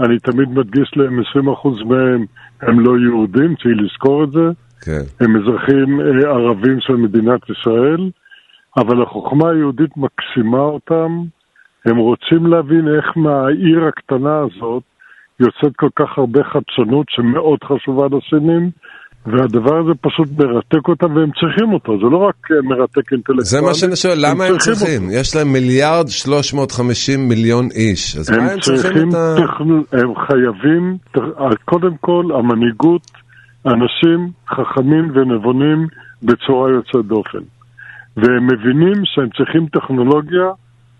אני 0.00 0.18
תמיד 0.18 0.48
מדגיש 0.48 0.92
להם 0.96 1.20
20% 1.20 1.84
מהם 1.84 2.24
הם 2.62 2.80
לא 2.80 2.98
יהודים, 2.98 3.54
צריך 3.56 3.76
לזכור 3.78 4.24
את 4.24 4.30
זה. 4.30 4.50
כן. 4.84 5.24
הם 5.24 5.36
אזרחים 5.36 6.00
אה, 6.00 6.30
ערבים 6.30 6.80
של 6.80 6.92
מדינת 6.92 7.40
ישראל, 7.50 8.10
אבל 8.76 9.02
החוכמה 9.02 9.50
היהודית 9.50 9.96
מקסימה 9.96 10.58
אותם. 10.58 11.22
הם 11.86 11.96
רוצים 11.96 12.46
להבין 12.46 12.88
איך 12.96 13.16
מהעיר 13.16 13.84
הקטנה 13.88 14.38
הזאת 14.38 14.82
יוצאת 15.40 15.76
כל 15.76 15.88
כך 15.96 16.18
הרבה 16.18 16.40
חדשנות 16.44 17.06
שמאוד 17.10 17.58
חשובה 17.64 18.06
לסינים, 18.06 18.70
והדבר 19.26 19.78
הזה 19.78 19.92
פשוט 20.00 20.28
מרתק 20.38 20.88
אותם 20.88 21.16
והם 21.16 21.30
צריכים 21.40 21.72
אותו, 21.72 21.98
זה 21.98 22.06
לא 22.12 22.16
רק 22.16 22.50
מרתק 22.50 23.12
אינטלקטואלי. 23.12 23.44
זה 23.44 23.60
מה 23.60 23.74
שאני 23.74 23.96
שואל, 23.96 24.18
למה 24.18 24.44
הם 24.44 24.58
צריכים? 24.58 25.02
אותו. 25.02 25.14
יש 25.14 25.36
להם 25.36 25.52
מיליארד 25.52 26.08
350 26.08 27.28
מיליון 27.28 27.68
איש, 27.74 28.16
אז 28.16 28.30
מה 28.30 28.52
הם 28.52 28.60
צריכים 28.60 29.08
את 29.08 29.14
ה... 29.14 29.34
טכנו... 29.46 29.76
הם 29.92 30.14
חייבים, 30.26 30.96
קודם 31.64 31.96
כל 32.00 32.24
המנהיגות, 32.38 33.10
אנשים 33.66 34.30
חכמים 34.48 35.12
ונבונים 35.14 35.86
בצורה 36.22 36.70
יוצאת 36.70 37.06
דופן. 37.06 37.44
והם 38.16 38.46
מבינים 38.46 39.02
שהם 39.04 39.28
צריכים 39.36 39.66
טכנולוגיה 39.66 40.46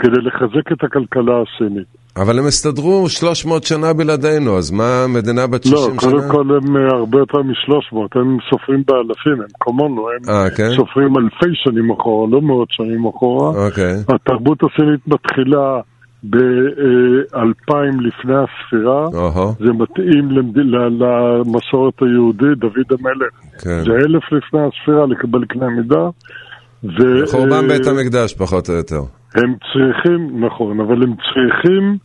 כדי 0.02 0.20
לחזק 0.20 0.72
את 0.72 0.84
הכלכלה 0.84 1.34
הסינית. 1.42 2.02
אבל 2.16 2.38
הם 2.38 2.46
הסתדרו 2.46 3.08
300 3.08 3.64
שנה 3.64 3.92
בלעדינו, 3.92 4.58
אז 4.58 4.70
מה 4.70 5.06
מדינה 5.08 5.46
בת 5.46 5.64
60 5.64 5.76
לא, 5.76 6.00
שנה? 6.00 6.12
לא, 6.12 6.18
קודם 6.18 6.30
כל 6.30 6.56
הם 6.56 6.76
אה, 6.76 6.96
הרבה 6.98 7.18
יותר 7.18 7.38
מ-300, 7.38 7.96
הם 8.14 8.36
סופרים 8.50 8.82
באלפים, 8.86 9.32
הם 9.32 9.52
כמונו, 9.60 10.08
הם 10.10 10.24
아, 10.24 10.56
כן? 10.56 10.70
סופרים 10.76 11.16
אלפי 11.16 11.54
שנים 11.54 11.90
אחורה, 11.90 12.30
לא 12.30 12.40
מאות 12.40 12.68
שנים 12.70 13.06
אחורה. 13.06 13.66
אוקיי. 13.66 13.94
התרבות 14.08 14.58
הסינית 14.62 15.00
מתחילה 15.06 15.80
ב-2000 16.30 17.74
לפני 18.00 18.34
הספירה, 18.34 19.06
uh-huh. 19.06 19.64
זה 19.64 19.72
מתאים 19.72 20.30
למד... 20.30 20.58
למסורת 21.02 21.94
היהודית, 22.02 22.58
דוד 22.58 22.90
המלך. 22.90 23.32
כן. 23.62 23.84
זה 23.84 23.92
אלף 23.92 24.22
לפני 24.32 24.60
הספירה 24.60 25.06
לקבל 25.06 25.44
קנה 25.44 25.68
מידה. 25.68 26.08
ו... 26.84 27.26
חורבן 27.26 27.68
בית 27.68 27.86
המקדש, 27.86 28.34
פחות 28.34 28.68
או 28.68 28.74
יותר. 28.74 29.02
הם 29.34 29.54
צריכים, 29.72 30.44
נכון, 30.44 30.80
אבל 30.80 31.02
הם 31.02 31.14
צריכים 31.14 31.96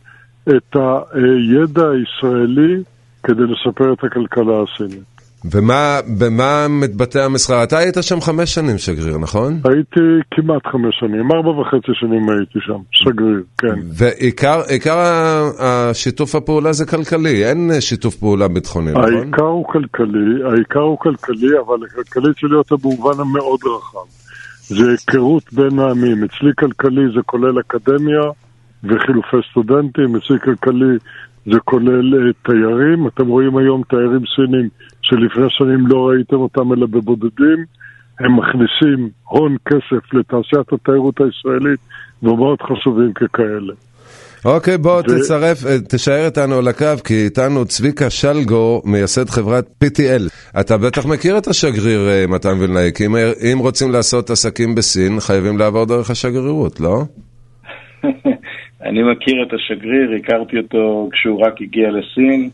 את 0.48 0.76
הידע 1.12 1.82
הישראלי 1.90 2.82
כדי 3.22 3.42
לשפר 3.42 3.92
את 3.92 4.04
הכלכלה 4.04 4.54
הסינית. 4.62 5.18
ומה 5.44 5.98
במה 6.18 6.66
מתבטא 6.68 7.18
המסחר? 7.18 7.62
אתה 7.62 7.78
היית 7.78 7.94
שם 8.00 8.20
חמש 8.20 8.54
שנים 8.54 8.78
שגריר, 8.78 9.18
נכון? 9.18 9.60
הייתי 9.64 10.00
כמעט 10.30 10.66
חמש 10.72 10.96
שנים, 11.00 11.32
ארבע 11.32 11.50
וחצי 11.50 11.92
שנים 11.94 12.30
הייתי 12.30 12.58
שם, 12.60 12.78
שגריר, 12.90 13.42
כן. 13.58 13.74
ועיקר 13.98 14.98
השיתוף 15.58 16.34
הפעולה 16.34 16.72
זה 16.72 16.86
כלכלי, 16.86 17.44
אין 17.44 17.70
שיתוף 17.80 18.14
פעולה 18.16 18.48
ביטחוני, 18.48 18.90
נכון? 18.90 19.14
העיקר 19.14 19.42
הוא 19.42 19.64
כלכלי, 19.68 20.44
העיקר 20.52 20.80
הוא 20.80 20.98
כלכלי, 20.98 21.58
אבל 21.66 21.78
הכלכלי 21.86 22.32
שלי 22.36 22.54
אותה 22.54 22.76
במובן 22.76 23.20
המאוד 23.20 23.60
רחב. 23.76 24.27
זה 24.68 24.90
היכרות 24.90 25.52
בין 25.52 25.78
העמים. 25.78 26.24
אצלי 26.24 26.50
כלכלי 26.58 27.02
זה 27.14 27.22
כולל 27.26 27.60
אקדמיה 27.60 28.22
וחילופי 28.84 29.36
סטודנטים, 29.50 30.16
אצלי 30.16 30.40
כלכלי 30.40 30.96
זה 31.46 31.60
כולל 31.64 32.30
uh, 32.30 32.34
תיירים. 32.42 33.06
אתם 33.06 33.28
רואים 33.28 33.56
היום 33.56 33.82
תיירים 33.88 34.22
סינים 34.36 34.68
שלפני 35.02 35.46
שנים 35.48 35.86
לא 35.86 36.08
ראיתם 36.08 36.36
אותם 36.36 36.72
אלא 36.72 36.86
בבודדים. 36.86 37.64
הם 38.20 38.36
מכניסים 38.36 39.10
הון 39.24 39.56
כסף 39.64 40.14
לתעשיית 40.14 40.72
התיירות 40.72 41.20
הישראלית 41.20 41.80
ומאוד 42.22 42.58
חשובים 42.62 43.12
ככאלה. 43.12 43.74
אוקיי, 44.44 44.78
בוא 44.78 44.98
ו... 44.98 45.02
תצרף, 45.02 45.66
אה, 45.66 45.76
תשאר 45.88 46.26
איתנו 46.26 46.58
על 46.58 46.68
הקו, 46.68 47.04
כי 47.04 47.24
איתנו 47.24 47.64
צביקה 47.64 48.10
שלגו, 48.10 48.82
מייסד 48.84 49.30
חברת 49.30 49.64
PTL. 49.84 50.58
אתה 50.60 50.76
בטח 50.76 51.06
מכיר 51.06 51.38
את 51.38 51.46
השגריר 51.46 52.08
אה, 52.08 52.24
מתן 52.28 52.58
וילנאי, 52.60 52.90
כי 52.94 53.06
אם, 53.06 53.16
אם 53.52 53.58
רוצים 53.58 53.92
לעשות 53.92 54.30
עסקים 54.30 54.74
בסין, 54.74 55.20
חייבים 55.20 55.58
לעבור 55.58 55.84
דרך 55.84 56.10
השגרירות, 56.10 56.80
לא? 56.80 57.02
אני 58.88 59.02
מכיר 59.12 59.34
את 59.48 59.52
השגריר, 59.52 60.10
הכרתי 60.16 60.58
אותו 60.58 61.08
כשהוא 61.12 61.40
רק 61.40 61.54
הגיע 61.60 61.88
לסין. 61.90 62.50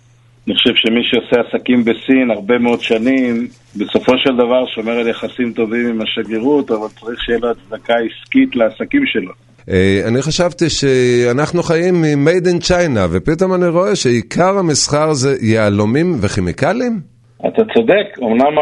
אני 0.46 0.54
חושב 0.54 0.74
שמי 0.74 1.00
שעושה 1.02 1.36
עסקים 1.48 1.84
בסין 1.84 2.30
הרבה 2.30 2.58
מאוד 2.58 2.80
שנים, 2.80 3.46
בסופו 3.76 4.12
של 4.18 4.36
דבר 4.36 4.66
שומר 4.66 4.92
על 4.92 5.08
יחסים 5.08 5.52
טובים 5.52 5.86
עם 5.86 6.00
השגרירות, 6.00 6.70
אבל 6.70 6.88
צריך 7.00 7.22
שיהיה 7.24 7.38
לו 7.38 7.50
הצדקה 7.50 7.94
עסקית 7.94 8.56
לעסקים 8.56 9.06
שלו. 9.06 9.32
אה, 9.70 10.00
אני 10.08 10.22
חשבתי 10.22 10.64
שאנחנו 10.70 11.62
חיים 11.62 11.94
מ-made 11.94 12.46
in 12.46 12.60
China, 12.68 13.00
ופתאום 13.12 13.54
אני 13.54 13.68
רואה 13.68 13.96
שעיקר 13.96 14.58
המסחר 14.58 15.12
זה 15.12 15.36
יהלומים 15.40 16.14
וכימיקלים? 16.22 17.00
אתה 17.48 17.62
צודק, 17.74 18.18
אמנם 18.22 18.54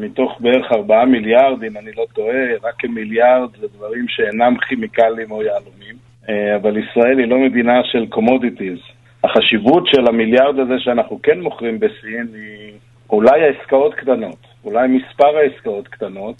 מתוך 0.00 0.32
בערך 0.40 0.72
4 0.72 1.04
מיליארד, 1.04 1.64
אם 1.64 1.76
אני 1.78 1.90
לא 1.96 2.04
טועה, 2.14 2.44
רק 2.62 2.74
כמיליארד 2.78 3.48
זה 3.60 3.66
דברים 3.76 4.04
שאינם 4.08 4.54
כימיקלים 4.68 5.30
או 5.30 5.42
יהלומים, 5.42 5.96
אה, 6.28 6.56
אבל 6.56 6.76
ישראל 6.76 7.18
היא 7.18 7.28
לא 7.28 7.38
מדינה 7.38 7.80
של 7.84 8.06
commodities. 8.06 8.78
החשיבות 9.24 9.86
של 9.86 10.06
המיליארד 10.08 10.58
הזה 10.58 10.74
שאנחנו 10.78 11.20
כן 11.22 11.40
מוכרים 11.40 11.80
בסין 11.80 12.26
היא 12.34 12.72
אולי 13.10 13.40
העסקאות 13.42 13.94
קטנות, 13.94 14.38
אולי 14.64 14.88
מספר 14.88 15.36
העסקאות 15.36 15.88
קטנות, 15.88 16.36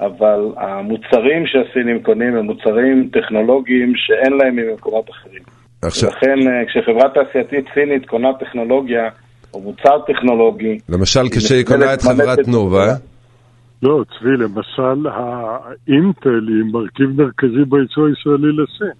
אבל 0.00 0.40
המוצרים 0.56 1.46
שהסינים 1.46 2.02
קונים 2.02 2.36
הם 2.36 2.44
מוצרים 2.44 3.08
טכנולוגיים 3.12 3.92
שאין 3.96 4.32
להם 4.32 4.56
ממקומות 4.56 5.10
אחרים. 5.10 5.42
עכשיו... 5.82 6.10
לכן 6.10 6.38
אה, 6.48 6.64
כשחברה 6.66 7.08
תעשייתית 7.08 7.66
סינית 7.74 8.06
קונה 8.06 8.28
טכנולוגיה 8.40 9.08
או 9.54 9.60
מוצר 9.60 9.98
טכנולוגי... 10.06 10.78
למשל 10.88 11.28
כשהיא 11.28 11.64
קונה 11.64 11.94
את 11.94 12.02
חברת 12.02 12.38
תנובה? 12.38 12.86
לא, 13.82 14.04
צבי, 14.18 14.30
למשל 14.30 15.08
האינטל 15.08 16.48
היא 16.48 16.72
מרכיב 16.72 17.22
מרכזי 17.22 17.64
בייצוא 17.68 18.08
הישראלי 18.08 18.52
לסין. 18.52 18.96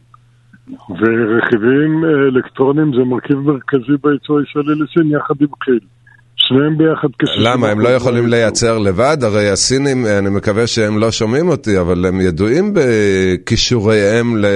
נכון. 0.69 0.97
ורכיבים 0.97 2.05
אה, 2.05 2.11
אלקטרונים 2.29 2.93
זה 2.95 3.05
מרכיב 3.05 3.37
מרכזי 3.38 3.97
בייצוא 4.03 4.41
הישראלי 4.41 4.83
לסין 4.83 5.11
יחד 5.11 5.35
עם 5.41 5.49
חיל. 5.65 5.81
שניהם 6.49 6.79
ביחד 6.79 7.09
כ 7.19 7.25
למה? 7.38 7.69
הם 7.69 7.81
לא 7.81 7.88
יכולים 7.88 8.26
לייצר 8.26 8.79
לבד? 8.79 9.17
הרי 9.23 9.50
הסינים, 9.50 10.07
אני 10.07 10.31
מקווה 10.31 10.67
שהם 10.67 10.99
לא 10.99 11.11
שומעים 11.11 11.49
אותי, 11.49 11.81
אבל 11.81 12.07
הם 12.07 12.21
ידועים 12.21 12.75
בכישוריהם 12.75 14.37
ל... 14.37 14.47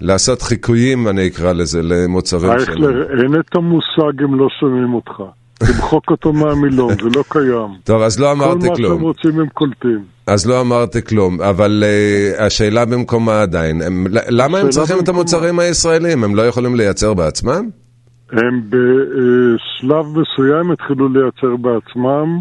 לעשות 0.00 0.42
חיקויים, 0.42 1.08
אני 1.08 1.26
אקרא 1.26 1.52
לזה, 1.52 1.82
למוצרים 1.82 2.58
שלהם. 2.58 2.58
אייכלר, 2.58 3.22
אין 3.22 3.40
את 3.40 3.56
המושג 3.56 4.22
הם 4.22 4.38
לא 4.38 4.46
שומעים 4.60 4.94
אותך. 4.94 5.22
תמחוק 5.58 6.10
אותו 6.10 6.32
מהמילון, 6.32 6.94
זה 7.02 7.08
לא 7.16 7.24
קיים. 7.28 7.68
טוב, 7.84 8.02
אז 8.02 8.20
לא 8.20 8.32
אמרתי 8.32 8.66
כלום. 8.74 8.76
כל 8.76 8.82
מה 8.82 8.94
שהם 8.94 9.02
רוצים 9.02 9.40
הם 9.40 9.46
קולטים. 9.48 10.04
אז 10.26 10.46
לא 10.46 10.60
אמרתי 10.60 11.02
כלום, 11.02 11.42
אבל 11.42 11.84
uh, 12.36 12.42
השאלה 12.42 12.84
במקומה 12.84 13.42
עדיין, 13.42 13.82
הם, 13.82 14.06
למה 14.28 14.58
הם 14.58 14.68
צריכים 14.68 14.96
במקומה. 14.96 15.02
את 15.04 15.08
המוצרים 15.08 15.58
הישראלים? 15.58 16.24
הם 16.24 16.34
לא 16.34 16.42
יכולים 16.42 16.74
לייצר 16.74 17.14
בעצמם? 17.14 17.68
הם 18.32 18.60
בשלב 18.68 20.06
מסוים 20.06 20.70
התחילו 20.70 21.08
לייצר 21.08 21.56
בעצמם, 21.56 22.38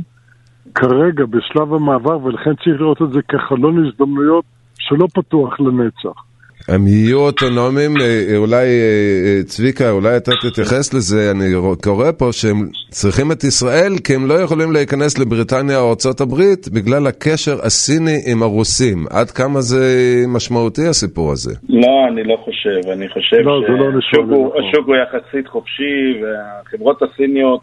כרגע 0.75 1.25
בשלב 1.25 1.73
המעבר, 1.73 2.23
ולכן 2.23 2.55
צריך 2.55 2.81
לראות 2.81 3.01
את 3.01 3.11
זה 3.11 3.21
כחלון 3.21 3.85
הזדמנויות 3.85 4.45
שלא 4.79 5.07
פתוח 5.13 5.59
לנצח. 5.59 6.23
הם 6.67 6.87
יהיו 6.87 7.19
אוטונומיים, 7.19 7.91
אה, 8.01 8.37
אולי, 8.37 8.65
אה, 8.65 9.43
צביקה, 9.43 9.91
אולי 9.91 10.17
אתה 10.17 10.31
תתייחס 10.41 10.93
לזה, 10.93 11.31
אני 11.31 11.45
קורא 11.83 12.11
פה 12.17 12.25
שהם 12.31 12.69
צריכים 12.89 13.31
את 13.31 13.43
ישראל 13.43 13.93
כי 14.03 14.15
הם 14.15 14.27
לא 14.27 14.33
יכולים 14.33 14.71
להיכנס 14.71 15.19
לבריטניה 15.19 15.79
או 15.79 15.93
ארה"ב 16.05 16.41
בגלל 16.73 17.07
הקשר 17.07 17.55
הסיני 17.63 18.17
עם 18.31 18.43
הרוסים. 18.43 19.05
עד 19.09 19.31
כמה 19.31 19.61
זה 19.61 19.83
משמעותי 20.27 20.87
הסיפור 20.87 21.31
הזה? 21.31 21.53
לא, 21.69 22.07
אני 22.07 22.23
לא 22.23 22.37
חושב. 22.45 22.89
אני 22.91 23.09
חושב 23.09 23.37
לא, 23.37 23.61
לא 23.61 23.97
נשמע 23.97 24.17
לי 24.19 24.43
נכון. 24.43 24.61
שהשוק 24.63 24.87
הוא 24.87 24.95
יחסית 24.95 25.47
חופשי, 25.47 26.21
והחברות 26.21 27.01
הסיניות, 27.01 27.61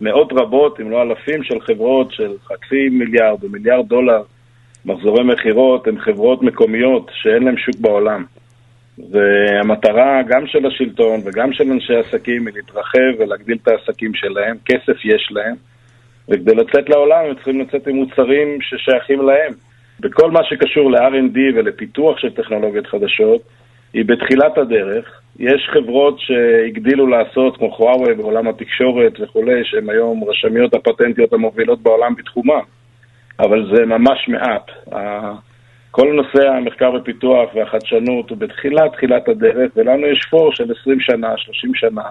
מאות 0.00 0.32
רבות, 0.32 0.80
אם 0.80 0.90
לא 0.90 1.02
אלפים 1.02 1.42
של 1.42 1.60
חברות 1.60 2.12
של 2.12 2.30
חצי 2.44 2.88
מיליארד 2.90 3.42
או 3.42 3.48
מיליארד 3.48 3.88
דולר 3.88 4.22
מחזורי 4.86 5.24
מכירות, 5.24 5.86
הן 5.86 5.98
חברות 5.98 6.42
מקומיות 6.42 7.10
שאין 7.12 7.42
להן 7.42 7.56
שוק 7.56 7.80
בעולם. 7.80 8.24
והמטרה 8.98 10.22
גם 10.28 10.46
של 10.46 10.66
השלטון 10.66 11.20
וגם 11.24 11.52
של 11.52 11.70
אנשי 11.72 11.94
עסקים 11.94 12.46
היא 12.46 12.54
להתרחב 12.54 13.18
ולהגדיל 13.18 13.58
את 13.62 13.68
העסקים 13.68 14.14
שלהם, 14.14 14.56
כסף 14.64 15.04
יש 15.04 15.28
להם, 15.30 15.54
וכדי 16.28 16.54
לצאת 16.54 16.88
לעולם 16.88 17.24
הם 17.24 17.34
צריכים 17.34 17.60
לצאת 17.60 17.86
עם 17.86 17.96
מוצרים 17.96 18.58
ששייכים 18.60 19.22
להם. 19.22 19.52
בכל 20.00 20.30
מה 20.30 20.44
שקשור 20.44 20.90
ל-R&D 20.90 21.38
ולפיתוח 21.54 22.18
של 22.18 22.30
טכנולוגיות 22.30 22.86
חדשות, 22.86 23.42
היא 23.92 24.04
בתחילת 24.04 24.58
הדרך. 24.58 25.20
יש 25.38 25.68
חברות 25.72 26.20
שהגדילו 26.20 27.06
לעשות, 27.06 27.56
כמו 27.56 27.70
חוואוי 27.70 28.14
בעולם 28.14 28.48
התקשורת 28.48 29.20
וכולי, 29.20 29.64
שהן 29.64 29.90
היום 29.90 30.24
רשמיות 30.28 30.74
הפטנטיות 30.74 31.32
המובילות 31.32 31.82
בעולם 31.82 32.14
בתחומן, 32.14 32.60
אבל 33.38 33.70
זה 33.74 33.86
ממש 33.86 34.28
מעט. 34.28 34.70
כל 35.96 36.08
נושא 36.12 36.48
המחקר 36.48 36.90
ופיתוח 36.94 37.54
והחדשנות 37.54 38.30
הוא 38.30 38.38
בתחילת 38.38 38.92
תחילת 38.92 39.28
הדרך, 39.28 39.72
ולנו 39.76 40.06
יש 40.06 40.26
פור 40.30 40.52
של 40.54 40.64
20 40.80 41.00
שנה, 41.00 41.28
30 41.36 41.70
שנה. 41.74 42.02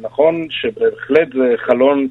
נכון 0.00 0.46
שבהחלט 0.50 1.28
זה 1.34 1.54
חלון 1.66 2.08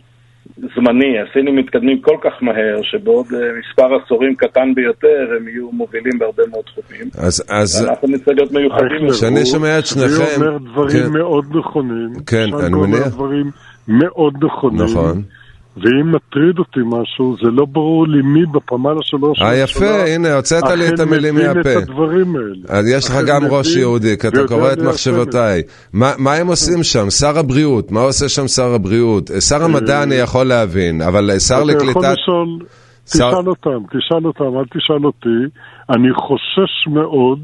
זמני, 0.75 1.19
הסינים 1.19 1.55
מתקדמים 1.55 2.01
כל 2.01 2.17
כך 2.21 2.31
מהר, 2.41 2.81
שבעוד 2.81 3.25
אה, 3.33 3.39
מספר 3.59 3.95
עשורים 3.95 4.35
קטן 4.35 4.73
ביותר 4.75 5.27
הם 5.37 5.47
יהיו 5.47 5.71
מובילים 5.71 6.19
בהרבה 6.19 6.43
מאוד 6.51 6.63
תחומים. 6.63 7.09
אז, 7.17 7.43
אז... 7.49 7.85
ואנחנו 7.85 8.07
נצטרך 8.07 8.35
להיות 8.37 8.51
מיוחדים. 8.51 9.09
כשאני 9.09 9.45
שומע 9.45 9.79
את 9.79 9.85
שניכם... 9.85 10.23
אני 10.23 10.47
אומר 10.47 10.57
דברים 10.57 11.03
כן. 11.03 11.17
מאוד 11.17 11.45
נכונים. 11.57 12.09
כן, 12.25 12.47
שאני 12.49 12.65
אני 12.65 12.73
אומר 12.73 12.87
מניח. 12.87 13.07
דברים 13.07 13.51
מאוד 13.87 14.33
נכונים. 14.45 14.81
נכון. 14.83 15.21
ואם 15.77 16.11
מטריד 16.15 16.59
אותי 16.59 16.79
משהו, 16.85 17.35
זה 17.43 17.51
לא 17.51 17.65
ברור 17.65 18.07
לי 18.07 18.21
מי 18.21 18.45
בפמ"ל 18.45 18.97
של 19.01 19.17
ראש 19.21 19.41
אה, 19.41 19.55
יפה, 19.55 20.03
הנה, 20.15 20.35
הוצאת 20.35 20.63
לי 20.69 20.89
את 20.89 20.99
המילים 20.99 21.37
אכן 21.37 21.47
מהפה. 21.47 21.59
מבין 21.59 21.77
את 21.77 21.89
הדברים 21.89 22.35
האלה. 22.35 22.79
אז 22.79 22.87
יש 22.87 23.09
לך 23.09 23.15
אכן 23.15 23.25
גם 23.27 23.41
ראש 23.49 23.75
יהודי, 23.75 24.17
כי 24.21 24.27
אתה 24.27 24.47
קורא 24.47 24.73
את 24.73 24.77
מחשבותיי. 24.77 25.61
מה 25.93 26.11
מה 26.17 26.33
הם 26.33 26.47
עושים 26.47 26.83
שם? 26.83 27.09
שר 27.09 27.39
הבריאות, 27.39 27.91
מה 27.91 28.01
עושה 28.01 28.29
שם 28.29 28.47
שר 28.47 28.73
הבריאות? 28.73 29.31
אה, 29.31 29.41
שר 29.41 29.63
המדע 29.63 30.03
אני 30.03 30.15
יכול 30.15 30.45
להבין, 30.45 31.01
אבל 31.01 31.31
אה, 31.31 31.39
שר 31.39 31.55
אתה 31.55 31.71
יכול 31.71 31.87
לקליטת... 31.89 32.13
לשאול, 32.13 32.59
תשאל 33.05 33.47
אותם, 33.47 33.83
תשאל 33.93 34.25
אותם, 34.25 34.57
אל 34.57 34.65
תשאל 34.65 35.05
אותי. 35.05 35.57
אני 35.89 36.13
חושש 36.13 36.87
מאוד 36.87 37.39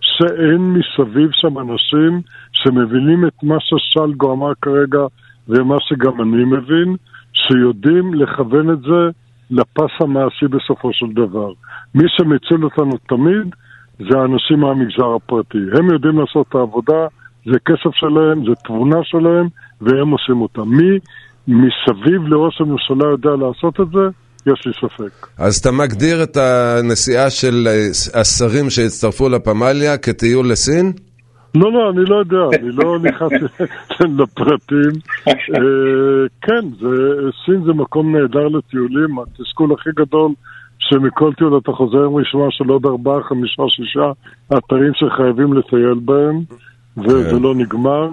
שאין 0.00 0.74
מסביב 0.76 1.30
שם 1.32 1.58
אנשים 1.58 2.20
שמבינים 2.52 3.26
את 3.26 3.42
מה 3.42 3.56
ששלגו 3.60 4.32
אמר 4.32 4.52
כרגע 4.62 5.06
ומה 5.48 5.76
שגם 5.80 6.20
אני 6.20 6.44
מבין, 6.44 6.96
שיודעים 7.34 8.14
לכוון 8.14 8.70
את 8.72 8.80
זה 8.80 9.02
לפס 9.50 9.92
המעשי 10.00 10.46
בסופו 10.48 10.90
של 10.92 11.06
דבר. 11.12 11.52
מי 11.94 12.04
שמציל 12.16 12.64
אותנו 12.64 12.92
תמיד 13.08 13.54
זה 13.98 14.18
האנשים 14.18 14.60
מהמגזר 14.60 15.14
הפרטי. 15.16 15.58
הם 15.78 15.90
יודעים 15.90 16.18
לעשות 16.18 16.46
את 16.48 16.54
העבודה, 16.54 17.06
זה 17.46 17.58
כסף 17.66 17.94
שלהם, 17.94 18.44
זה 18.48 18.54
תבונה 18.64 19.00
שלהם, 19.02 19.48
והם 19.80 20.10
עושים 20.10 20.40
אותה. 20.40 20.64
מי 20.64 20.98
מסביב 21.48 22.22
לראש 22.26 22.60
הממשלה 22.60 23.10
יודע 23.10 23.30
לעשות 23.30 23.80
את 23.80 23.86
זה? 23.92 24.08
יש 24.52 24.66
לי 24.66 24.72
ספק. 24.72 25.26
אז 25.38 25.56
אתה 25.56 25.70
מגדיר 25.70 26.22
את 26.22 26.36
הנסיעה 26.36 27.30
של 27.30 27.68
אה, 27.68 28.20
השרים 28.20 28.70
שהצטרפו 28.70 29.28
לפמליה 29.28 29.98
כטיול 29.98 30.50
לסין? 30.50 30.92
לא, 31.54 31.72
לא, 31.72 31.90
אני 31.90 32.04
לא 32.04 32.16
יודע, 32.16 32.58
אני 32.58 32.70
לא 32.72 32.98
נכנס 33.08 33.32
לפרטים. 34.18 34.92
אה, 35.28 35.34
כן, 36.42 36.68
סין 37.44 37.64
זה 37.64 37.72
מקום 37.72 38.16
נהדר 38.16 38.48
לטיולים, 38.48 39.18
התסכול 39.18 39.72
הכי 39.72 39.90
גדול 39.96 40.32
שמכל 40.78 41.32
טיול 41.34 41.58
אתה 41.58 41.72
חוזר 41.72 42.04
עם 42.04 42.16
רשימה 42.16 42.44
של 42.50 42.68
עוד 42.68 42.86
ארבעה, 42.86 43.22
חמישה, 43.22 43.62
שישה 43.68 44.12
אתרים 44.58 44.92
שחייבים 44.94 45.52
לטייל 45.52 45.98
בהם, 46.04 46.40
וזה 46.96 47.30
כן. 47.30 47.42
לא 47.42 47.54
נגמר, 47.54 48.08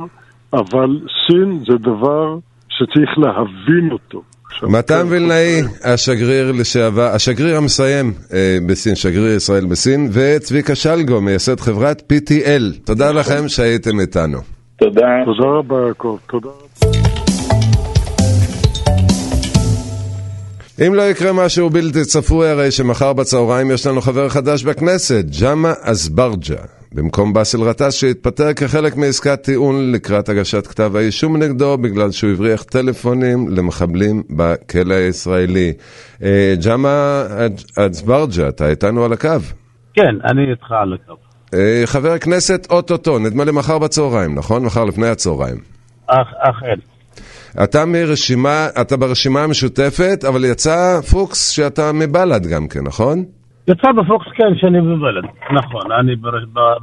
אבל 0.54 1.00
סין 1.28 1.60
זה 1.68 1.78
דבר 1.78 2.38
שצריך 2.70 3.18
להבין 3.18 3.92
אותו. 3.92 4.22
מתן 4.64 5.02
כן, 5.02 5.06
וילנאי, 5.10 5.62
השגריר 5.84 6.52
לשעבר, 6.52 7.04
השגריר 7.14 7.58
המסיים 7.58 8.14
אה, 8.34 8.58
בסין, 8.66 8.96
שגריר 8.96 9.36
ישראל 9.36 9.66
בסין, 9.66 10.10
וצביקה 10.12 10.76
שלגו, 10.76 11.22
מייסד 11.22 11.60
חברת 11.60 12.12
PTL. 12.14 12.86
תודה 12.86 13.12
לכם 13.12 13.48
שהייתם 13.48 14.00
איתנו. 14.00 14.38
תודה. 14.76 15.08
תודה 15.26 15.50
רבה, 15.50 15.76
יעקב. 15.88 16.18
תודה. 16.30 16.50
אם 20.88 20.94
לא 20.94 21.02
יקרה 21.02 21.34
משהו 21.34 21.70
בלתי 21.70 22.06
צפוי, 22.06 22.50
הרי 22.50 22.72
שמחר 22.72 23.14
בצהריים 23.14 23.72
יש 23.72 23.88
לנו 23.88 24.02
חבר 24.02 24.30
חדש 24.30 24.64
בכנסת, 24.64 25.26
ג'מעה 25.42 25.74
אזברג'ה. 25.82 26.81
במקום 26.94 27.34
באסל 27.34 27.70
גטאס 27.70 27.94
שהתפטר 27.94 28.54
כחלק 28.54 28.96
מעסקת 28.96 29.42
טיעון 29.44 29.92
לקראת 29.92 30.30
הגשת 30.30 30.68
כתב 30.68 30.96
האישום 30.96 31.38
נגדו 31.38 31.78
בגלל 31.78 32.12
שהוא 32.12 32.32
הבריח 32.32 32.64
טלפונים 32.64 33.50
למחבלים 33.50 34.24
בכלא 34.30 34.94
הישראלי. 34.94 35.74
ג'מעה 36.66 37.24
אזברג'ה, 37.78 38.48
אתה 38.48 38.70
איתנו 38.70 39.06
על 39.06 39.14
הקו? 39.14 39.30
כן, 39.94 40.16
אני 40.32 40.52
איתך 40.52 40.72
על 40.72 40.94
הקו. 40.94 41.14
אה, 41.54 41.82
חבר 41.86 42.12
הכנסת 42.12 42.68
אוטוטו, 42.70 43.20
נדמה 43.20 43.44
לי 43.44 43.52
מחר 43.52 43.80
בצהריים, 43.80 44.36
נכון? 44.36 44.64
מחר 44.64 44.86
לפני 44.86 45.08
הצהריים. 45.08 45.58
אכן. 46.08 46.80
אתה 47.64 47.86
מרשימה, 47.86 48.68
אתה 48.82 48.98
ברשימה 48.98 49.44
המשותפת, 49.44 50.24
אבל 50.28 50.46
יצא 50.46 51.02
פוקס 51.12 51.50
שאתה 51.50 51.92
מבל"ד 51.92 52.48
גם 52.48 52.68
כן, 52.68 52.84
נכון? 52.84 53.24
יצא 53.68 53.92
בפוקס 53.92 54.28
כן 54.36 54.56
שאני 54.56 54.82
בבלד. 54.82 55.24
נכון, 55.52 55.92
אני 56.00 56.16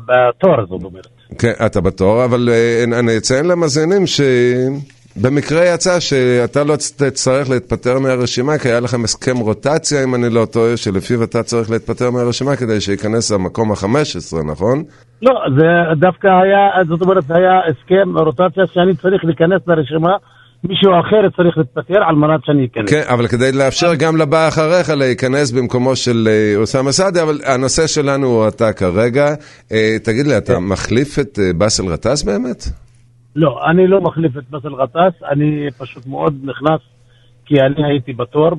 בתואר 0.07 0.67
זאת 0.67 0.85
אומרת. 0.85 1.07
כן, 1.39 1.53
אתה 1.67 1.81
בתור, 1.81 2.25
אבל 2.25 2.49
אה, 2.49 2.85
אני 3.01 3.17
אציין 3.17 3.47
למאזינים 3.47 4.03
שבמקרה 4.07 5.65
יצא 5.75 6.01
שאתה 6.01 6.65
לא 6.65 6.77
תצטרך 6.77 7.51
להתפטר 7.51 7.99
מהרשימה, 7.99 8.59
כי 8.59 8.69
היה 8.69 8.81
לכם 8.81 9.05
הסכם 9.05 9.37
רוטציה, 9.37 10.05
אם 10.05 10.15
אני 10.15 10.35
לא 10.35 10.45
טועה, 10.53 10.77
שלפיו 10.77 11.23
אתה 11.23 11.43
צריך 11.43 11.71
להתפטר 11.71 12.11
מהרשימה 12.11 12.57
כדי 12.57 12.81
שייכנס 12.81 13.33
למקום 13.33 13.73
ה-15, 13.73 14.51
נכון? 14.53 14.83
לא, 15.23 15.33
זה 15.57 15.67
דווקא 16.01 16.27
היה, 16.27 16.85
זאת 16.89 17.03
אומרת, 17.03 17.25
היה 17.31 17.61
הסכם 17.69 18.19
רוטציה 18.19 18.67
שאני 18.67 18.97
צריך 18.97 19.25
להיכנס 19.25 19.61
לרשימה, 19.67 20.17
מישהו 20.65 20.91
אחר 21.01 21.31
צריך 21.37 21.59
להתפטר 21.59 22.03
על 22.09 22.15
מנת 22.15 22.41
שאני 22.45 22.67
אכנס. 22.67 22.91
כן, 22.91 23.03
אבל 23.15 23.27
כדי 23.29 23.53
לאפשר 23.53 23.95
גם 23.95 24.17
לבא 24.17 24.49
אחריך 24.49 24.91
להיכנס 24.91 25.53
במקומו 25.53 25.97
של 25.97 26.29
אה, 26.29 26.57
אוסאמה 26.57 26.93
סעדי, 26.93 27.23
אבל 27.23 27.39
הנושא 27.55 27.87
שלנו 27.87 28.27
הוא 28.27 28.49
אתה 28.49 28.73
כרגע. 28.73 29.27
אה, 29.73 29.97
תגיד 30.05 30.27
לי, 30.27 30.39
אתה 30.39 30.53
מחליף 30.61 31.19
את 31.19 31.39
אה, 31.39 31.53
באסל 31.59 31.93
גטאס 31.93 32.23
באמת? 32.23 32.65
לא, 33.37 33.61
אני 33.71 33.87
לא 33.87 34.01
מחליף 34.01 34.37
את 34.37 34.51
באסל 34.51 34.73
גטאס, 34.83 35.23
אני 35.31 35.69
פשוט 35.79 36.07
מאוד 36.07 36.35
נכנס, 36.43 36.81
כי 37.47 37.55
אני 37.61 37.91
הייתי 37.91 38.13
בתור 38.13 38.51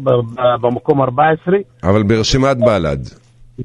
במקום 0.61 1.01
14. 1.01 1.57
אבל 1.83 2.03
ברשימת 2.03 2.57
בל"ד. 2.57 2.99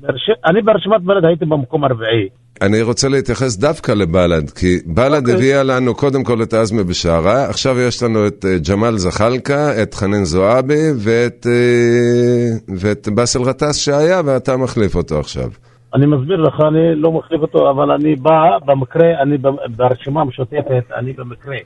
ברש... 0.01 0.31
אני 0.45 0.63
ברשימת 0.63 1.03
בלד 1.03 1.25
הייתי 1.25 1.45
במקום 1.45 1.85
הרביעי. 1.85 2.29
אני 2.63 2.83
רוצה 2.83 3.09
להתייחס 3.09 3.57
דווקא 3.57 3.93
לבל"ד, 3.93 4.51
כי 4.51 4.79
בל"ד 4.87 5.15
אוקיי. 5.15 5.35
הביאה 5.35 5.63
לנו 5.63 5.95
קודם 5.95 6.25
כל 6.25 6.43
את 6.43 6.55
עזמי 6.55 6.85
בשארה, 6.85 7.45
עכשיו 7.45 7.81
יש 7.81 8.03
לנו 8.03 8.27
את 8.27 8.45
אה, 8.45 8.57
ג'מאל 8.69 8.97
זחאלקה, 8.97 9.83
את 9.83 9.95
חנין 9.95 10.25
זועבי 10.25 10.85
ואת, 10.97 11.47
אה, 11.47 12.75
ואת 12.77 13.09
באסל 13.09 13.45
גטאס 13.45 13.77
שהיה, 13.77 14.21
ואתה 14.25 14.57
מחליף 14.57 14.97
אותו 14.97 15.19
עכשיו. 15.19 15.49
אני 15.95 16.07
מסביר 16.07 16.37
לך, 16.37 16.55
אני 16.69 16.95
לא 16.95 17.13
מחליף 17.13 17.41
אותו, 17.41 17.71
אבל 17.71 17.91
אני 17.91 18.17
בא 18.17 18.59
במקרה, 18.67 19.23
אני 19.23 19.37
ברשימה 19.77 20.21
המשותפת, 20.21 20.85
אני 20.97 21.13
במקרה. 21.13 21.57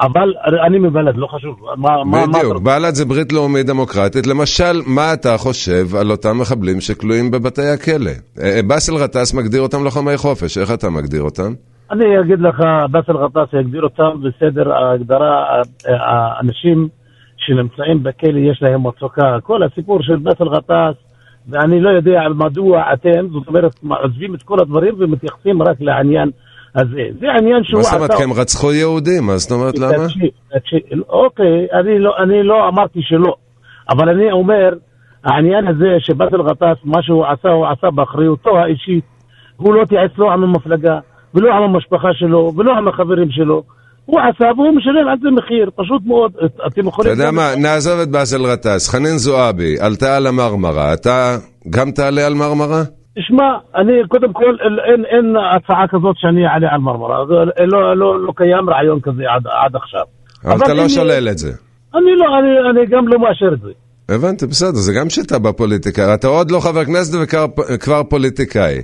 אבל 0.00 0.34
אני 0.66 0.78
מבלד, 0.78 1.16
לא 1.16 1.26
חשוב. 1.26 1.56
מה, 1.76 1.90
מה, 1.96 2.04
מה 2.04 2.26
בדיוק, 2.26 2.52
אתה- 2.52 2.64
בל"ד 2.64 2.94
זה 2.94 3.04
ברית 3.04 3.32
לאומית 3.32 3.66
דמוקרטית. 3.66 4.26
למשל, 4.26 4.80
מה 4.86 5.12
אתה 5.12 5.36
חושב 5.38 5.96
על 6.00 6.10
אותם 6.10 6.38
מחבלים 6.40 6.80
שכלואים 6.80 7.30
בבתי 7.30 7.68
הכלא? 7.74 8.10
אה, 8.42 8.60
באסל 8.66 8.98
גטאס 9.02 9.34
מגדיר 9.34 9.60
אותם 9.62 9.84
לוחמי 9.84 10.16
חופש, 10.16 10.58
איך 10.58 10.72
אתה 10.74 10.90
מגדיר 10.90 11.22
אותם? 11.22 11.52
אני 11.90 12.20
אגיד 12.20 12.40
לך, 12.40 12.56
באסל 12.90 13.12
גטאס 13.24 13.48
יגדיר 13.60 13.82
אותם 13.82 14.10
בסדר 14.22 14.72
ההגדרה, 14.72 15.62
האנשים 15.86 16.88
שנמצאים 17.36 18.02
בכלא 18.02 18.38
יש 18.38 18.58
להם 18.62 18.86
מצוקה. 18.86 19.36
כל 19.42 19.62
הסיפור 19.62 19.98
של 20.02 20.16
באסל 20.16 20.48
גטאס 20.56 20.94
ואני 21.50 21.80
לא 21.80 21.90
יודע 21.90 22.20
מדוע 22.34 22.82
אתם, 22.92 23.26
זאת 23.32 23.48
אומרת, 23.48 23.72
עוזבים 24.02 24.34
את 24.34 24.42
כל 24.42 24.60
הדברים 24.60 24.94
ומתייחסים 24.98 25.62
רק 25.62 25.76
לעניין 25.80 26.30
הזה. 26.74 27.02
זה 27.20 27.26
עניין 27.38 27.64
שהוא 27.64 27.78
מה 27.78 27.82
זאת 27.82 27.94
אומרת? 27.94 28.14
כי 28.14 28.22
הם 28.22 28.32
רצחו 28.32 28.72
יהודים, 28.72 29.26
מה 29.26 29.36
זאת 29.36 29.52
אומרת 29.52 29.78
למה? 29.78 30.06
תקשיב, 30.06 30.30
תקשיב, 30.54 30.80
אוקיי, 31.08 31.66
אני 31.80 31.98
לא, 31.98 32.12
אני 32.22 32.42
לא 32.42 32.68
אמרתי 32.68 33.00
שלא, 33.02 33.34
אבל 33.90 34.08
אני 34.08 34.32
אומר, 34.32 34.74
העניין 35.24 35.66
הזה 35.66 35.96
שבאסל 35.98 36.42
גטאס, 36.42 36.78
מה 36.84 37.02
שהוא 37.02 37.24
עשה, 37.26 37.48
הוא 37.48 37.66
עשה 37.66 37.90
באחריותו 37.90 38.58
האישית. 38.58 39.04
הוא 39.56 39.74
לא 39.74 39.82
התייעץ 39.82 40.10
לא 40.18 40.32
עם 40.32 40.44
המפלגה, 40.44 40.98
ולא 41.34 41.54
עם 41.54 41.62
המשפחה 41.62 42.08
שלו, 42.12 42.52
ולא 42.56 42.72
עם 42.78 42.88
החברים 42.88 43.30
שלו. 43.30 43.62
הוא 44.04 44.20
עשה 44.20 44.44
והוא 44.56 44.76
משלם 44.76 45.08
על 45.08 45.18
זה 45.22 45.30
מחיר, 45.30 45.70
פשוט 45.76 46.02
מאוד. 46.06 46.32
אתם 46.66 46.80
אתה 46.80 46.88
יכולים... 46.88 47.12
יודע 47.12 47.30
מה, 47.30 47.50
נעזוב 47.56 48.00
את 48.00 48.10
באסל 48.10 48.52
גטאס. 48.52 48.88
חנין 48.88 49.18
זועבי 49.18 49.76
עלתה 49.80 50.16
על 50.16 50.26
המרמרה, 50.26 50.94
אתה 50.94 51.36
גם 51.70 51.90
תעלה 51.90 52.26
על 52.26 52.34
מרמרה? 52.34 52.82
תשמע, 53.18 53.44
אני 53.76 53.92
קודם 54.08 54.32
כל, 54.32 54.56
אין, 54.88 55.04
אין 55.04 55.26
הצעה 55.56 55.84
כזאת 55.88 56.16
שאני 56.16 56.46
אעלה 56.46 56.68
על 56.74 56.80
מרמרה. 56.80 57.16
זה 57.26 57.34
לא, 57.66 57.96
לא, 57.96 58.20
לא 58.26 58.32
קיים 58.36 58.70
רעיון 58.70 59.00
כזה 59.02 59.22
עד, 59.34 59.42
עד 59.64 59.76
עכשיו. 59.76 60.00
אבל 60.44 60.56
אתה 60.64 60.72
אם- 60.72 60.76
לא 60.76 60.88
שולל 60.88 61.28
את 61.30 61.38
זה. 61.38 61.52
אני 61.94 62.12
לא, 62.16 62.26
אני, 62.38 62.70
אני 62.70 62.86
גם 62.86 63.08
לא 63.08 63.18
מאשר 63.18 63.54
את 63.54 63.60
זה. 63.60 63.70
הבנתי, 64.14 64.46
בסדר, 64.46 64.70
זה 64.72 64.92
גם 65.00 65.10
שיטה 65.10 65.38
בפוליטיקה. 65.38 66.14
אתה 66.14 66.26
עוד 66.28 66.50
לא 66.50 66.60
חבר 66.60 66.84
כנסת 66.84 67.18
וכבר 67.72 68.02
פוליטיקאי. 68.10 68.82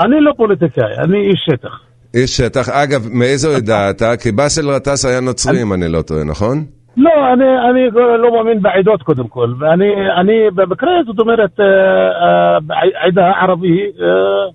אני 0.00 0.20
לא 0.20 0.32
פוליטיקאי, 0.36 0.84
אני 1.04 1.18
איש 1.18 1.46
שטח. 1.50 1.80
איש 2.14 2.36
שטח. 2.36 2.68
אגב, 2.68 3.08
מאיזו 3.12 3.50
עדה 3.56 3.90
אתה? 3.90 4.16
כי 4.16 4.32
באסל 4.32 4.74
גטאס 4.74 5.04
היה 5.04 5.20
נוצרי, 5.20 5.62
אם 5.62 5.72
אני 5.72 5.88
לא 5.88 6.02
טועה, 6.02 6.24
נכון? 6.24 6.64
לא, 6.96 7.10
אני, 7.32 7.44
אני 7.70 7.90
לא 8.22 8.32
מאמין 8.32 8.62
בעדות 8.62 9.02
קודם 9.02 9.28
כל, 9.28 9.52
ואני 9.58 9.84
אני 10.20 10.50
במקרה, 10.54 10.90
זאת 11.06 11.18
אומרת, 11.18 11.60
אה, 11.60 11.66
אה, 11.66 12.60
בעדה 12.60 13.26
הערבי, 13.26 13.78
אה, 13.78 14.06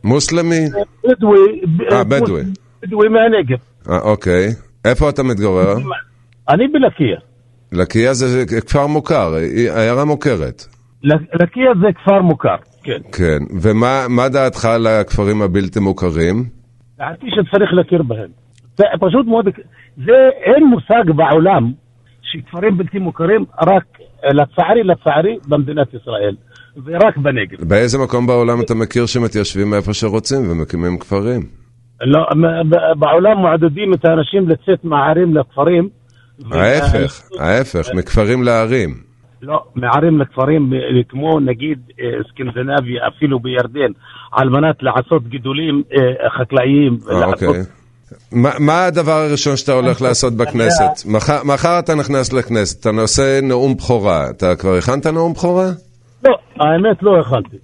מוסלמי? 0.04 0.66
בדואי, 1.04 1.62
אה, 1.92 2.04
בדואי. 2.04 2.44
בדואי 2.84 3.08
מהנגב. 3.10 3.58
אה, 3.90 4.00
אוקיי. 4.00 4.48
איפה 4.86 5.10
אתה 5.10 5.24
מתגורר? 5.24 5.76
אני 6.50 6.68
בלקיה. 6.68 7.20
לקיה 7.72 8.14
זה 8.14 8.46
כפר 8.68 8.88
מוכר, 8.88 9.34
עיירה 9.76 10.06
מוכרת. 10.06 10.62
לקיה 11.34 11.72
זה 11.82 11.88
כפר 11.96 12.22
מוכר, 12.22 12.56
כן. 12.84 13.02
כן. 13.12 13.40
ומה 13.62 14.06
מה 14.10 14.30
דעתך 14.30 14.66
על 14.66 14.88
הכפרים 14.88 15.42
הבלתי 15.42 15.80
מוכרים? 15.80 16.36
דעתי 16.98 17.28
שצריך 17.30 17.74
להכיר 17.74 18.04
בהם. 18.04 18.30
פשוט 19.00 19.28
מאוד, 19.28 19.46
זה 19.98 20.30
אין 20.44 20.64
מושג 20.64 21.12
בעולם 21.16 21.72
שכפרים 22.32 22.78
בלתי 22.78 23.00
מוכרים 23.00 23.46
רק, 23.62 23.84
אה, 24.26 24.30
לצערי, 24.34 24.84
לצערי, 24.84 25.38
במדינת 25.48 25.94
ישראל, 25.94 26.36
ורק 26.86 27.18
בנגב. 27.18 27.64
באיזה 27.70 27.98
מקום 28.04 28.28
בעולם 28.28 28.62
אתה 28.62 28.74
מכיר 28.76 29.06
שמתיישבים 29.06 29.74
איפה 29.74 29.94
שרוצים 29.94 30.52
ומקימים 30.52 31.00
כפרים? 31.00 31.42
לא, 32.02 32.26
בעולם 33.00 33.42
מעודדים 33.42 33.94
את 33.94 34.06
האנשים 34.06 34.50
לצאת 34.50 34.84
מהערים 34.84 35.36
לכפרים. 35.36 35.90
ההפך, 36.52 37.22
ההפך, 37.40 37.90
מכפרים 37.96 38.44
לערים. 38.44 38.90
לא, 39.42 39.64
מערים 39.76 40.22
לכפרים, 40.22 40.74
כמו 41.10 41.40
נגיד 41.40 41.80
אה, 42.00 42.06
סקנדינביה, 42.30 43.08
אפילו 43.08 43.40
בירדן, 43.40 43.92
על 44.32 44.50
מנת 44.50 44.84
לעשות 44.84 45.28
גידולים 45.28 45.84
אה, 45.94 46.30
חקלאיים. 46.30 46.98
אוקיי. 47.24 47.81
מה 48.32 48.50
מה 48.60 48.86
הדבר 48.86 49.12
הראשון 49.12 49.58
שאתה 49.58 49.72
הולך 49.72 50.02
לעשות 50.02 50.34
בכנסת? 50.34 51.06
מחר- 51.06 51.44
מחר 51.44 51.80
אתה 51.80 51.96
נכנס 51.96 52.34
לכנסת, 52.34 52.80
אתה 52.82 52.92
נושא 52.92 53.40
נאום 53.44 53.76
בכורה. 53.78 54.30
אתה 54.30 54.56
כבר 54.56 54.76
הכנת 54.78 55.08
נאום 55.08 55.34
בכורה? 55.34 55.66
לא, 56.24 56.36
האמת 56.60 56.98
לא 57.04 57.20
הכנתי. 57.20 57.58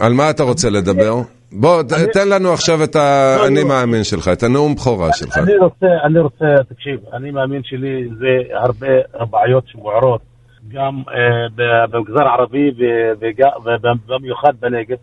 על 0.00 0.12
מה 0.12 0.30
אתה 0.30 0.42
רוצה 0.42 0.70
לדבר? 0.70 1.14
בוא, 1.52 1.82
ת- 1.82 1.92
תן 2.12 2.28
לנו 2.28 2.52
עכשיו 2.52 2.84
את 2.84 2.96
האני 2.96 3.60
לא. 3.62 3.68
מאמין 3.68 4.04
שלך, 4.04 4.28
את 4.28 4.42
הנאום 4.42 4.74
בכורה 4.74 5.12
שלך. 5.12 5.38
אני 5.38 5.56
רוצה, 5.58 5.86
אני 6.04 6.18
רוצה, 6.18 6.44
תקשיב, 6.68 7.00
אני 7.12 7.30
מאמין 7.30 7.60
שלי 7.64 8.08
זה 8.18 8.26
הרבה 8.58 8.86
בעיות 9.30 9.64
שבוערות, 9.68 10.20
גם 10.68 11.02
אה, 11.08 11.48
במגזר 11.92 12.22
הערבי 12.24 12.70
ובמיוחד 13.64 14.52
בנגב, 14.60 14.96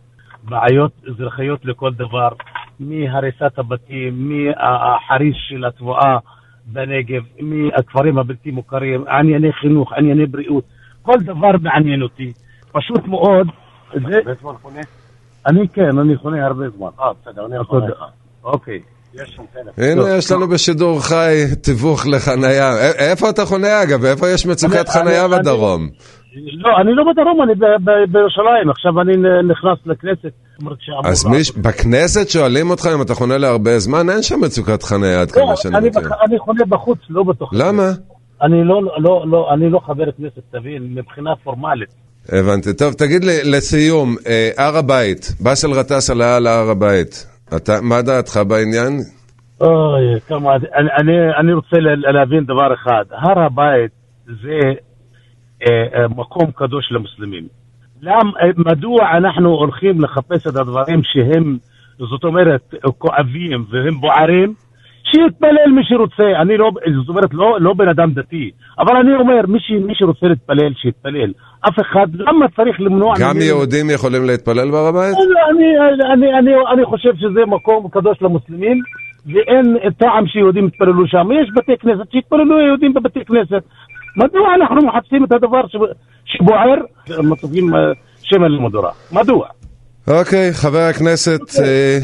בעיות 0.44 0.92
אזרחיות 1.10 1.60
לכל 1.66 1.92
דבר, 1.94 2.30
מהריסת 2.80 3.60
הבתים, 3.60 4.30
מהחריש 4.30 5.38
של 5.50 5.65
התבואה 5.65 6.18
בנגב, 6.65 7.22
מהכפרים 7.39 8.18
הבלתי 8.18 8.52
מוכרים, 8.52 9.08
ענייני 9.08 9.54
חינוך, 9.62 9.94
ענייני 9.94 10.26
בריאות, 10.26 10.63
כל 11.02 11.18
דבר 11.20 11.52
מעניין 11.62 12.02
אותי, 12.02 12.34
פשוט 12.72 13.08
מאוד, 13.08 13.48
זה... 13.94 14.20
אני 15.48 15.68
כן, 15.68 15.98
אני 16.00 16.18
חונה 16.18 16.46
הרבה 16.46 16.70
זמן. 16.70 16.88
אה, 17.00 17.12
בסדר, 17.22 17.46
אני 17.46 17.56
יכול 17.58 17.82
לך. 17.92 18.04
אוקיי. 18.44 18.80
הנה, 19.78 20.10
יש 20.18 20.32
לנו 20.32 20.48
בשידור 20.48 21.02
חי 21.02 21.44
תיווך 21.62 22.08
לחנייה. 22.08 22.72
איפה 22.98 23.30
אתה 23.30 23.46
חונה 23.46 23.84
אגב? 23.84 24.06
איפה 24.06 24.30
יש 24.30 24.46
מצוקת 24.46 24.89
חנייה 24.89 25.28
בדרום? 25.28 25.89
לא, 26.36 26.70
אני 26.82 26.94
לא 26.96 27.04
בדרום, 27.12 27.42
אני 27.44 27.54
בירושלים. 28.12 28.70
עכשיו 28.70 29.02
אני 29.02 29.13
נכנס 29.44 29.78
לכנסת. 29.86 30.32
אז 31.06 31.26
מיש- 31.26 31.58
בכנסת 31.58 32.30
שואלים 32.30 32.70
אותך 32.70 32.89
אם 32.96 33.02
אתה 33.02 33.13
חונה 33.13 33.38
להרבה 33.38 33.80
זמן, 33.80 34.10
אין 34.10 34.22
שם 34.24 34.42
מצוקת 34.42 34.84
חנייה 34.84 35.22
עד 35.22 35.28
לא, 35.36 35.42
כמה 35.46 35.56
שאני 35.56 35.78
אני 35.78 35.89
מכיר. 35.89 36.02
אני 36.26 36.39
חונה 36.39 36.65
בחוץ, 36.70 37.00
לא 37.10 37.24
בתוך... 37.24 37.50
למה? 37.54 37.84
אני 38.42 38.63
לא, 38.63 38.82
לא, 38.98 39.24
לא, 39.28 39.54
אני 39.54 39.70
לא 39.70 39.80
חבר 39.86 40.12
כנסת, 40.18 40.42
תבין, 40.52 40.84
מבחינה 40.96 41.30
פורמלית. 41.44 41.89
הבנתי. 42.32 42.74
טוב, 42.74 42.94
תגיד 42.94 43.24
לי, 43.24 43.34
לסיום, 43.52 44.15
אה, 44.28 44.50
הר 44.58 44.78
הבית, 44.78 45.32
באסל 45.39 45.74
גטאס 45.80 46.10
עלה 46.10 46.36
על 46.38 46.48
הר 46.48 46.70
הבית. 46.70 47.28
אתה- 47.56 47.82
מה 47.82 48.02
דעתך 48.02 48.39
בעניין? 48.48 49.00
אוי, 49.62 50.20
כמה... 50.28 50.50
אני, 51.39 51.54
רוצה 51.54 51.78
להבין 52.13 52.44
דבר 52.44 52.74
אחד. 52.74 53.04
הר 53.12 53.39
הבית 53.46 53.92
זה 54.26 54.60
מקום 56.15 56.52
קדוש 56.56 56.91
למוסלמים. 56.91 57.43
למ, 58.02 58.32
אה, 58.41 58.50
מדוע 58.58 59.17
אנחנו 59.17 59.50
הולכים 59.50 60.02
לחפש 60.02 60.48
את 60.48 60.56
הדברים 60.56 61.02
שהם, 61.04 61.58
זאת 61.98 62.24
אומרת, 62.24 62.74
כואבים 62.98 63.65
והם 63.69 64.00
בוערים? 64.02 64.54
שיתפלל 65.04 65.72
מי 65.76 65.82
שרוצה, 65.84 66.41
אני 66.41 66.58
לא, 66.58 66.72
זאת 67.00 67.10
אומרת, 67.10 67.34
לא, 67.34 67.58
לא 67.60 67.74
בן 67.74 67.88
אדם 67.89 68.12
דתי, 68.12 68.52
אבל 68.80 68.95
אני 68.98 69.15
אומר, 69.15 69.41
מי, 69.48 69.60
ש, 69.60 69.72
מי 69.72 69.93
שרוצה 69.95 70.28
להתפלל, 70.28 70.74
שיתפלל. 70.82 71.32
אף 71.67 71.80
אחד, 71.82 72.08
למה 72.15 72.45
צריך 72.56 72.82
למנוע... 72.82 73.13
גם 73.19 73.30
ממנו- 73.36 73.45
יהודים 73.45 73.89
יכולים 73.93 74.26
להתפלל 74.26 74.72
בהר 74.72 74.88
הבית? 74.88 75.15
אני, 75.52 75.67
אני, 76.13 76.39
אני, 76.39 76.52
אני 76.74 76.86
חושב 76.86 77.10
שזה 77.15 77.45
מקום 77.48 77.88
קדוש 77.91 78.22
למוסלמים, 78.22 78.78
ואין 79.26 79.78
טעם 79.98 80.28
שיהודים 80.28 80.67
יתפללו 80.67 81.08
שם. 81.08 81.28
יש 81.41 81.50
בתי 81.56 81.78
כנסת, 81.78 82.12
שיתפללו 82.12 82.62
יהודים 82.62 82.93
בבתי 82.93 83.26
כנסת. 83.26 83.63
מדוע 84.17 84.56
אנחנו 84.56 84.88
מחפשים 84.88 85.24
את 85.24 85.32
הדבר 85.32 85.62
שבוער, 86.26 86.76
מטובים 87.24 87.76
אה, 87.76 87.80
שמן 88.24 88.52
למדורה? 88.52 88.91
מדוע? 89.12 89.48
אוקיי, 90.08 90.54
חבר 90.54 90.80
הכנסת, 90.89 91.39
אה, 91.63 91.98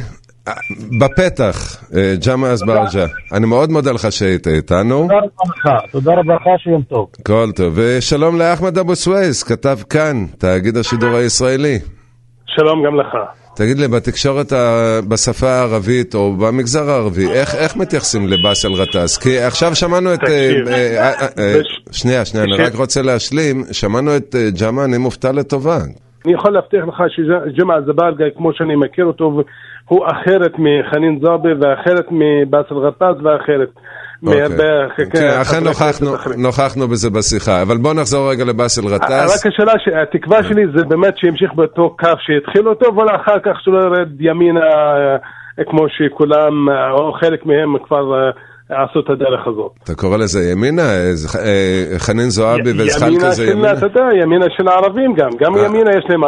בפתח, 1.00 1.84
אה, 1.96 2.14
ג'מעה 2.28 2.52
אזברג'ה, 2.52 3.06
אני 3.34 3.46
מאוד 3.46 3.70
מודה 3.70 3.92
לך 3.92 4.12
שהיית 4.12 4.48
איתנו. 4.48 5.02
תודה 5.02 5.16
רבה 5.16 5.44
לך, 5.50 5.92
תודה 5.92 6.12
רבה 6.12 6.36
לך, 6.36 6.44
שיום 6.58 6.82
טוב. 6.82 7.08
כל 7.26 7.52
טוב. 7.56 7.74
ושלום 7.76 8.40
לאחמד 8.40 8.78
אבו 8.78 8.96
סווייס, 8.96 9.44
כתב 9.44 9.78
כאן, 9.90 10.26
תאגיד 10.38 10.78
השידור 10.78 11.10
הישראלי. 11.10 11.80
שלום 12.46 12.86
גם 12.86 13.00
לך. 13.00 13.45
תגיד 13.56 13.78
לי, 13.80 13.88
בתקשורת 13.88 14.52
ה- 14.52 15.00
בשפה 15.10 15.48
הערבית 15.50 16.16
או 16.16 16.34
במגזר 16.34 16.90
הערבי, 16.90 17.28
איך, 17.32 17.56
איך 17.56 17.78
מתייחסים 17.78 18.28
לבאסל 18.28 18.70
גטאס? 18.82 19.18
כי 19.18 19.40
עכשיו 19.40 19.76
שמענו 19.76 20.14
את... 20.14 20.20
תקשיב, 20.20 20.68
אה, 20.68 20.74
אה, 20.74 21.12
אה, 21.22 21.28
אה, 21.40 21.60
שנייה, 21.92 22.26
שנייה, 22.26 22.46
אני. 22.46 22.56
רק 22.64 22.76
רוצה 22.76 23.02
להשלים. 23.02 23.64
שמענו 23.72 24.16
את 24.18 24.36
אה, 24.36 24.50
ג'מעה, 24.62 24.86
אני 24.86 24.98
מופתע 24.98 25.32
לטובה. 25.32 25.78
אני 26.26 26.34
יכול 26.34 26.52
להבטיח 26.54 26.84
לך 26.88 27.04
שג'מעה 27.10 27.82
זברגה, 27.82 28.26
כמו 28.38 28.54
שאני 28.54 28.76
מכיר 28.76 29.06
אותו, 29.06 29.42
הוא 29.90 30.06
אחרת 30.06 30.52
מחנין 30.58 31.20
זועבי 31.24 31.50
ואחרת 31.62 32.06
מבאסל 32.12 32.76
גטאס 32.88 33.16
ואחרת. 33.24 33.70
אוקיי. 34.28 34.42
מהרבה 34.42 34.96
כן, 34.96 35.44
חברי 35.44 35.72
אכן 35.72 36.04
נוכחנו- 36.38 36.88
בזה 36.88 37.10
בשיחה, 37.10 37.62
אבל 37.62 37.78
בוא 37.78 37.94
נחזור 37.94 38.32
רגע 38.32 38.44
לבאסל 38.46 38.88
רק 38.88 39.02
גטאס. 39.02 39.46
השאלה, 39.46 39.74
התקווה 40.02 40.44
שלי 40.44 40.64
זה 40.76 40.84
באמת 40.86 41.18
שימשיך 41.18 41.54
באותו 41.54 41.96
קו 42.00 42.10
שהתחיל 42.20 42.70
אותו, 42.70 42.96
ואחר 42.96 43.40
כך 43.46 43.62
שלא 43.62 43.78
ירד 43.78 44.22
ימינה 44.22 44.60
אה, 45.60 45.64
כמו 45.70 45.86
שכולם, 45.90 46.70
אה, 46.70 46.92
או 46.92 47.14
חלק 47.14 47.46
מהם 47.46 47.76
כבר 47.88 48.14
אה, 48.16 48.32
עשו 48.70 49.00
את 49.00 49.10
הדרך 49.10 49.48
הזאת. 49.48 49.72
אתה 49.84 49.96
קורא 49.96 50.18
לזה 50.18 50.52
ימינה? 50.52 50.82
אה, 50.82 51.12
חנין 51.98 52.30
זועבי 52.30 52.72
וזחאלקה 52.78 53.08
ימינה 53.08 53.32
זה 53.32 53.46
של, 53.46 53.52
ימינה? 53.52 53.74
אתה 53.74 53.86
יודע, 53.86 54.02
ימינה 54.24 54.46
של 54.58 54.68
הערבים 54.68 55.14
גם, 55.14 55.30
גם 55.40 55.56
אה. 55.56 55.66
ימינה 55.66 55.92
יש 55.92 56.06
להם, 56.10 56.22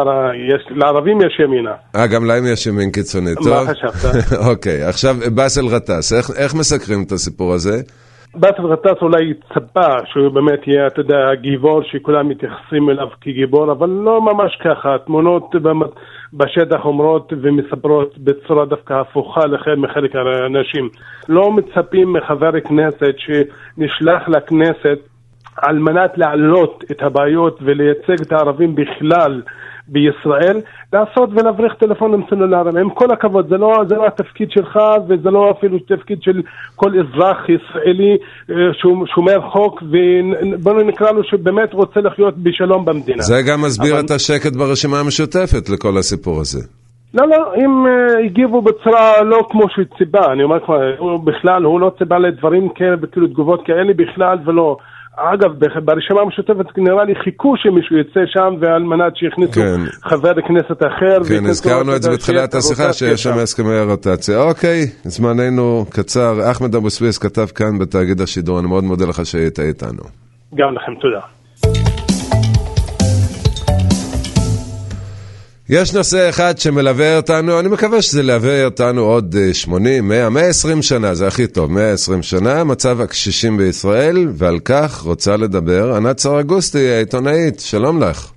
לערבים 0.69 1.21
יש 1.21 1.39
ימינה. 1.43 1.73
אה, 1.95 2.08
גם 2.08 2.26
להם 2.26 2.43
יש 2.54 2.67
ימין 2.67 2.91
קיצוני, 2.91 3.34
מה 3.34 3.41
טוב? 3.43 3.67
חשבת? 3.67 4.13
אוקיי, 4.50 4.84
עכשיו 4.84 5.15
באסל 5.36 5.69
גטאס, 5.69 6.13
איך 6.13 6.56
מסקרים 6.56 7.04
את 7.04 7.12
הסיפור 7.12 7.54
הזה? 7.54 7.82
באסל 8.36 8.72
גטאס 8.72 9.02
אולי 9.02 9.34
צפה 9.54 10.06
שהוא 10.06 10.30
באמת 10.30 10.68
יהיה, 10.68 10.88
אתה 10.88 11.00
יודע, 11.00 11.30
הגיבור 11.32 11.82
שכולם 11.84 12.30
מתייחסים 12.30 12.90
אליו 12.90 13.08
כגיבור, 13.22 13.72
אבל 13.72 13.90
לא 13.90 14.22
ממש 14.22 14.58
ככה. 14.63 14.96
התמונות 14.96 15.56
בשטח 16.34 16.86
אומרות 16.86 17.34
ומספרות 17.42 18.18
בצורה 18.18 18.66
דווקא 18.66 18.94
הפוכה 18.94 19.42
מחלק 19.78 20.16
מהאנשים. 20.16 20.90
לא 21.30 21.52
מצפים 21.52 22.13
מחבר 22.13 22.60
כנסת 22.60 23.16
שנשלח 23.18 24.28
לכנסת 24.28 25.00
על 25.62 25.80
מנת 25.80 26.18
להעלות 26.18 26.84
את 26.92 27.04
הבעיות 27.04 27.60
ולייצג 27.62 28.22
את 28.22 28.32
הערבים 28.32 28.76
בכלל 28.76 29.42
בישראל, 29.88 30.62
לעשות 30.93 31.30
ולהבריח 31.32 31.73
טלפונים 31.73 32.23
סלולריים. 32.30 32.78
עם 32.78 32.89
כל 32.89 33.12
הכבוד, 33.12 33.50
זה 33.50 33.58
לא, 33.58 33.84
זה 33.89 33.95
לא 33.95 34.08
התפקיד 34.08 34.52
שלך 34.52 34.80
וזה 35.08 35.30
לא 35.30 35.52
אפילו 35.58 35.80
תפקיד 35.80 36.21
של 36.21 36.41
כל 36.76 36.91
אזרח 37.00 37.38
ישראלי 37.50 38.17
אה, 38.50 38.56
שומר 39.15 39.41
חוק, 39.52 39.84
ובואו 39.84 40.84
נקרא 40.84 41.12
לו 41.12 41.23
שבאמת 41.23 41.73
רוצה 41.73 42.00
לחיות 42.00 42.38
בשלום 42.38 42.86
במדינה. 42.86 43.21
זה 43.21 43.41
גם 43.47 43.62
מסביר 43.62 43.93
אבל... 43.93 44.06
את 44.06 44.12
השקט 44.12 44.56
ברשימה 44.56 45.00
המשותפת 45.00 45.69
לכל 45.69 45.97
הסיפור 45.97 46.39
הזה. 46.39 46.60
לא, 47.13 47.28
לא, 47.28 47.56
אם 47.56 47.86
uh, 47.86 48.26
הגיבו 48.26 48.62
בצורה 48.62 49.23
לא 49.23 49.47
כמו 49.52 49.63
שהוא 49.69 49.86
ציפה, 49.97 50.32
אני 50.34 50.43
אומר 50.43 50.58
הוא 50.97 51.19
בכלל, 51.26 51.63
הוא 51.63 51.80
לא 51.80 51.91
ציפה 52.00 52.17
לדברים 52.17 52.69
כאלה, 52.69 52.95
כאילו 53.12 53.28
תגובות 53.28 53.65
כאלה 53.65 53.93
בכלל 53.93 54.38
ולא. 54.45 54.78
אגב, 55.18 55.52
ברשימה 55.86 56.22
המשותפת 56.22 56.78
נראה 56.78 57.04
לי 57.04 57.16
חיכו 57.24 57.54
שמישהו 57.58 57.98
יצא 57.98 58.20
שם 58.26 58.54
ועל 58.60 58.84
מנת 58.84 59.16
שיכניסו 59.16 59.52
כן. 59.54 60.10
חבר 60.10 60.34
כנסת 60.48 60.82
אחר. 60.82 61.24
כן, 61.30 61.46
הזכרנו 61.46 61.96
את 61.96 62.02
זה 62.04 62.12
בתחילת 62.12 62.54
השיחה 62.54 62.94
שיש 62.94 63.24
שם 63.24 63.38
הסכמי 63.38 63.80
רוטציה. 63.80 64.42
אוקיי, 64.42 64.82
זמננו 65.04 65.86
קצר. 65.90 66.52
אחמד 66.52 66.76
אבו 66.76 66.90
סוויס 66.90 67.18
כתב 67.18 67.46
כאן 67.46 67.80
בתאגיד 67.80 68.22
השידור, 68.22 68.60
אני 68.60 68.68
מאוד 68.68 68.84
מודה 68.84 69.06
לך 69.06 69.26
שהיית 69.26 69.60
איתנו. 69.60 70.04
גם 70.56 70.74
לכם, 70.74 70.96
תודה. 71.02 71.37
יש 75.70 75.96
נושא 75.96 76.30
אחד 76.30 76.58
שמלווה 76.58 77.18
אותנו, 77.18 77.60
אני 77.60 77.68
מקווה 77.70 78.02
שזה 78.02 78.20
ילווה 78.22 78.66
אותנו 78.66 79.02
עוד 79.02 79.36
80, 79.54 80.08
100, 80.08 80.30
120 80.30 80.82
שנה, 80.82 81.14
זה 81.14 81.28
הכי 81.28 81.48
טוב, 81.48 81.72
120 81.72 82.22
שנה, 82.22 82.64
מצב 82.64 83.02
הקשישים 83.02 83.58
בישראל, 83.58 84.18
ועל 84.40 84.60
כך 84.66 85.02
רוצה 85.02 85.38
לדבר 85.38 85.96
ענת 85.96 86.18
סרגוסטי, 86.18 86.90
העיתונאית, 86.90 87.60
שלום 87.60 88.04
לך. 88.04 88.32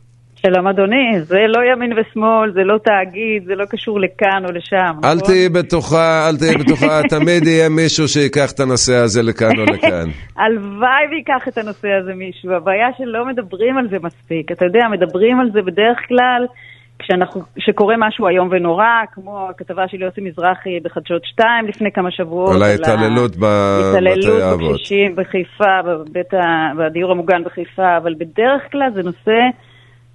שלום 0.46 0.66
אדוני, 0.66 1.20
זה 1.20 1.38
לא 1.48 1.60
ימין 1.72 1.92
ושמאל, 1.92 2.52
זה 2.52 2.60
לא 2.64 2.78
תאגיד, 2.84 3.44
זה 3.46 3.54
לא 3.54 3.64
קשור 3.64 4.00
לכאן 4.00 4.44
או 4.44 4.52
לשם. 4.52 4.94
אל 5.04 5.14
נכון? 5.14 5.28
תהיי 5.28 5.48
בטוחה, 5.48 6.28
אל 6.28 6.36
תהיי 6.36 6.54
בטוחה, 6.56 7.00
תמיד 7.16 7.46
יהיה 7.46 7.68
מישהו 7.68 8.08
שיקח 8.08 8.52
את 8.52 8.60
הנושא 8.60 8.94
הזה 8.94 9.22
לכאן 9.22 9.58
או 9.58 9.64
לכאן. 9.64 10.06
הלוואי 10.42 11.04
ויקח 11.10 11.48
את 11.48 11.58
הנושא 11.58 11.88
הזה 12.02 12.14
מישהו, 12.14 12.52
הבעיה 12.52 12.88
שלא 12.98 13.26
מדברים 13.26 13.78
על 13.78 13.88
זה 13.90 13.96
מספיק. 14.02 14.52
אתה 14.52 14.64
יודע, 14.64 14.80
מדברים 14.90 15.40
על 15.40 15.50
זה 15.52 15.62
בדרך 15.62 15.98
כלל 16.08 16.46
כשאנחנו, 17.02 17.42
כשקורה 17.56 17.94
משהו 17.98 18.28
איום 18.28 18.48
ונורא, 18.50 18.84
כמו 19.12 19.48
הכתבה 19.50 19.88
של 19.88 20.02
יוסי 20.02 20.20
מזרחי 20.20 20.80
בחדשות 20.80 21.24
2 21.24 21.66
לפני 21.66 21.92
כמה 21.92 22.10
שבועות. 22.10 22.54
על 22.54 22.62
ההתעללות 22.62 23.36
בבתי 23.36 23.46
האבות. 23.46 23.88
התעללות 23.88 24.60
בקשישים 24.60 25.16
בחיפה, 25.16 25.82
בבית 25.86 26.34
ה... 26.34 26.72
בדיור 26.78 27.10
המוגן 27.10 27.44
בחיפה, 27.44 27.96
אבל 27.96 28.14
בדרך 28.18 28.62
כלל 28.72 28.90
זה 28.94 29.02
נושא 29.02 29.40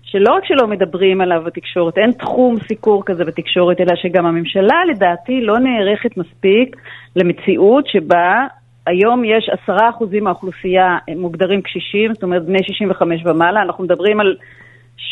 שלא 0.03 0.33
רק 0.33 0.43
שלא 0.45 0.67
מדברים 0.67 1.21
עליו 1.21 1.41
בתקשורת, 1.45 1.97
אין 1.97 2.11
תחום 2.11 2.55
סיקור 2.67 3.03
כזה 3.05 3.25
בתקשורת, 3.25 3.81
אלא 3.81 3.95
שגם 3.95 4.25
הממשלה 4.25 4.85
לדעתי 4.89 5.41
לא 5.41 5.59
נערכת 5.59 6.17
מספיק 6.17 6.75
למציאות 7.15 7.87
שבה 7.87 8.47
היום 8.87 9.23
יש 9.25 9.49
עשרה 9.49 9.89
אחוזים 9.89 10.23
מהאוכלוסייה 10.23 10.97
מוגדרים 11.17 11.61
קשישים, 11.61 12.13
זאת 12.13 12.23
אומרת 12.23 12.45
בני 12.45 12.63
65 12.63 13.21
ומעלה, 13.25 13.61
אנחנו 13.61 13.83
מדברים 13.83 14.19
על 14.19 14.35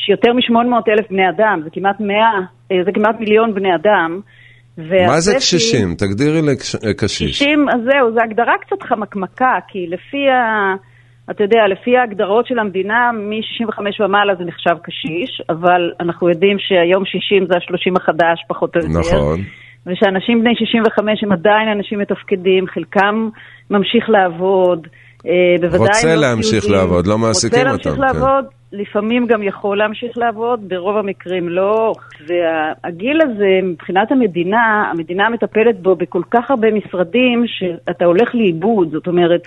יותר 0.10 0.34
מ-800 0.34 0.92
אלף 0.92 1.10
בני 1.10 1.30
אדם, 1.30 1.62
זה 1.64 1.70
כמעט 1.74 2.00
100, 2.00 2.16
אה, 2.72 2.78
זה 2.86 2.92
כמעט 2.94 3.20
מיליון 3.20 3.54
בני 3.54 3.76
אדם. 3.76 4.20
מה 4.78 5.20
זה 5.20 5.36
קשישים? 5.36 5.96
תגדירי 5.96 6.42
לקשיש. 6.42 6.98
קשישים, 6.98 7.66
אז 7.70 7.82
זהו, 7.92 8.12
זו 8.14 8.20
הגדרה 8.24 8.54
קצת 8.62 8.84
חמקמקה, 8.84 9.54
כי 9.68 9.88
לפי 9.88 10.30
ה... 10.30 10.74
אתה 11.32 11.44
יודע, 11.44 11.60
לפי 11.72 11.98
ההגדרות 11.98 12.48
של 12.48 12.60
המדינה, 12.60 13.12
מ-65 13.14 14.04
ומעלה 14.04 14.36
זה 14.36 14.44
נחשב 14.44 14.76
קשיש, 14.84 15.42
אבל 15.50 15.92
אנחנו 16.00 16.30
יודעים 16.30 16.58
שהיום 16.60 17.06
60 17.06 17.46
זה 17.48 17.54
ה-30 17.56 18.02
החדש, 18.02 18.38
פחות 18.48 18.76
או 18.76 18.82
יותר. 18.82 19.00
נכון. 19.00 19.40
ושאנשים 19.88 20.42
בני 20.42 20.56
65 20.56 21.24
הם 21.24 21.32
עדיין 21.32 21.70
אנשים 21.70 22.00
מתפקדים, 22.00 22.68
חלקם 22.68 23.30
ממשיך 23.70 24.10
לעבוד. 24.10 24.88
אה, 25.28 25.56
בוודאי 25.62 25.80
רוצה 25.80 26.16
לא 26.16 26.22
להמשיך 26.22 26.70
לעבוד, 26.70 27.08
לא 27.08 27.18
מעסיקים 27.18 27.60
אותם. 27.60 27.72
רוצה 27.72 27.90
להמשיך 27.90 27.94
כן. 27.94 28.20
לעבוד, 28.20 28.46
לפעמים 28.72 29.28
גם 29.28 29.44
יכול 29.44 29.78
להמשיך 29.78 30.18
לעבוד, 30.18 30.60
ברוב 30.68 30.98
המקרים 30.98 31.50
לא. 31.50 31.94
והגיל 32.28 33.22
הזה, 33.22 33.60
מבחינת 33.64 34.12
המדינה, 34.12 34.90
המדינה 34.92 35.30
מטפלת 35.30 35.80
בו 35.82 35.96
בכל 35.96 36.22
כך 36.32 36.52
הרבה 36.52 36.68
משרדים, 36.72 37.44
שאתה 37.48 38.06
הולך 38.06 38.36
לאיבוד. 38.36 38.92
זאת 38.92 39.08
אומרת, 39.08 39.42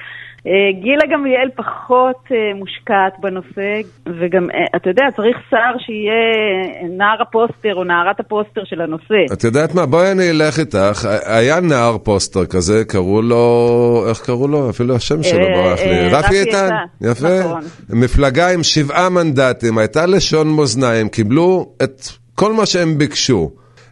גילה 0.82 1.02
גמליאל 1.12 1.48
פחות 1.56 2.16
אה, 2.32 2.36
מושקעת 2.54 3.12
בנושא, 3.20 3.80
וגם, 4.06 4.50
אה, 4.50 4.76
אתה 4.76 4.90
יודע, 4.90 5.04
צריך 5.16 5.36
שר 5.50 5.78
שיהיה 5.78 6.88
נער 6.98 7.22
הפוסטר 7.22 7.74
או 7.74 7.84
נערת 7.84 8.20
הפוסטר 8.20 8.64
של 8.64 8.80
הנושא. 8.80 9.32
את 9.32 9.44
יודעת 9.44 9.74
מה, 9.74 9.86
בואי 9.86 10.12
אני 10.12 10.30
אלך 10.30 10.58
איתך. 10.58 11.08
היה 11.26 11.60
נער 11.60 11.98
פוסטר 11.98 12.46
כזה, 12.46 12.84
קראו 12.88 13.22
לו, 13.22 14.04
איך 14.08 14.20
קראו 14.26 14.48
לו? 14.48 14.70
אפילו 14.70 14.96
השם 14.96 15.22
שלו 15.22 15.46
ברח 15.46 15.80
לי. 15.80 16.08
רפי 16.08 16.40
איתן. 16.40 16.68
יפה. 17.00 17.40
נכון. 17.40 17.62
מפלגה 17.90 18.52
עם 18.52 18.62
שבעה 18.62 19.08
מנדטים, 19.08 19.78
הייתה 19.78 20.06
לשון 20.06 20.48
מאזניים, 20.48 21.08
קיבלו 21.08 21.72
את 21.82 22.02
כל 22.34 22.52
מה 22.52 22.66
שהם 22.66 22.98
ביקשו. 22.98 23.50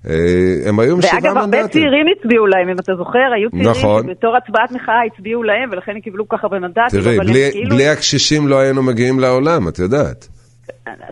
אה, 0.08 0.68
הם 0.68 0.80
היו 0.80 0.94
עם 0.94 1.02
שבעה 1.02 1.20
מנדטים. 1.20 1.36
ואגב, 1.36 1.54
הרבה 1.54 1.68
צעירים 1.68 2.06
הצביעו 2.18 2.46
להם, 2.46 2.68
אם 2.68 2.78
אתה 2.80 2.92
זוכר, 2.96 3.32
היו 3.36 3.50
צעירים 3.50 3.70
נכון. 3.70 4.02
שבתור 4.02 4.36
הצבעת 4.36 4.72
מחאה 4.72 5.02
הצביעו 5.12 5.42
להם, 5.42 5.70
ולכן 5.72 5.92
הם 5.94 6.00
קיבלו 6.00 6.28
כל 6.28 6.36
כך 6.36 6.44
הרבה 6.44 6.58
מנדטים. 6.58 7.00
תראי, 7.00 7.18
בלי, 7.18 7.48
כאילו... 7.52 7.76
בלי 7.76 7.88
הקשישים 7.88 8.48
לא 8.48 8.58
היינו 8.58 8.82
מגיעים 8.82 9.20
לעולם, 9.20 9.68
את 9.68 9.78
יודעת. 9.78 10.28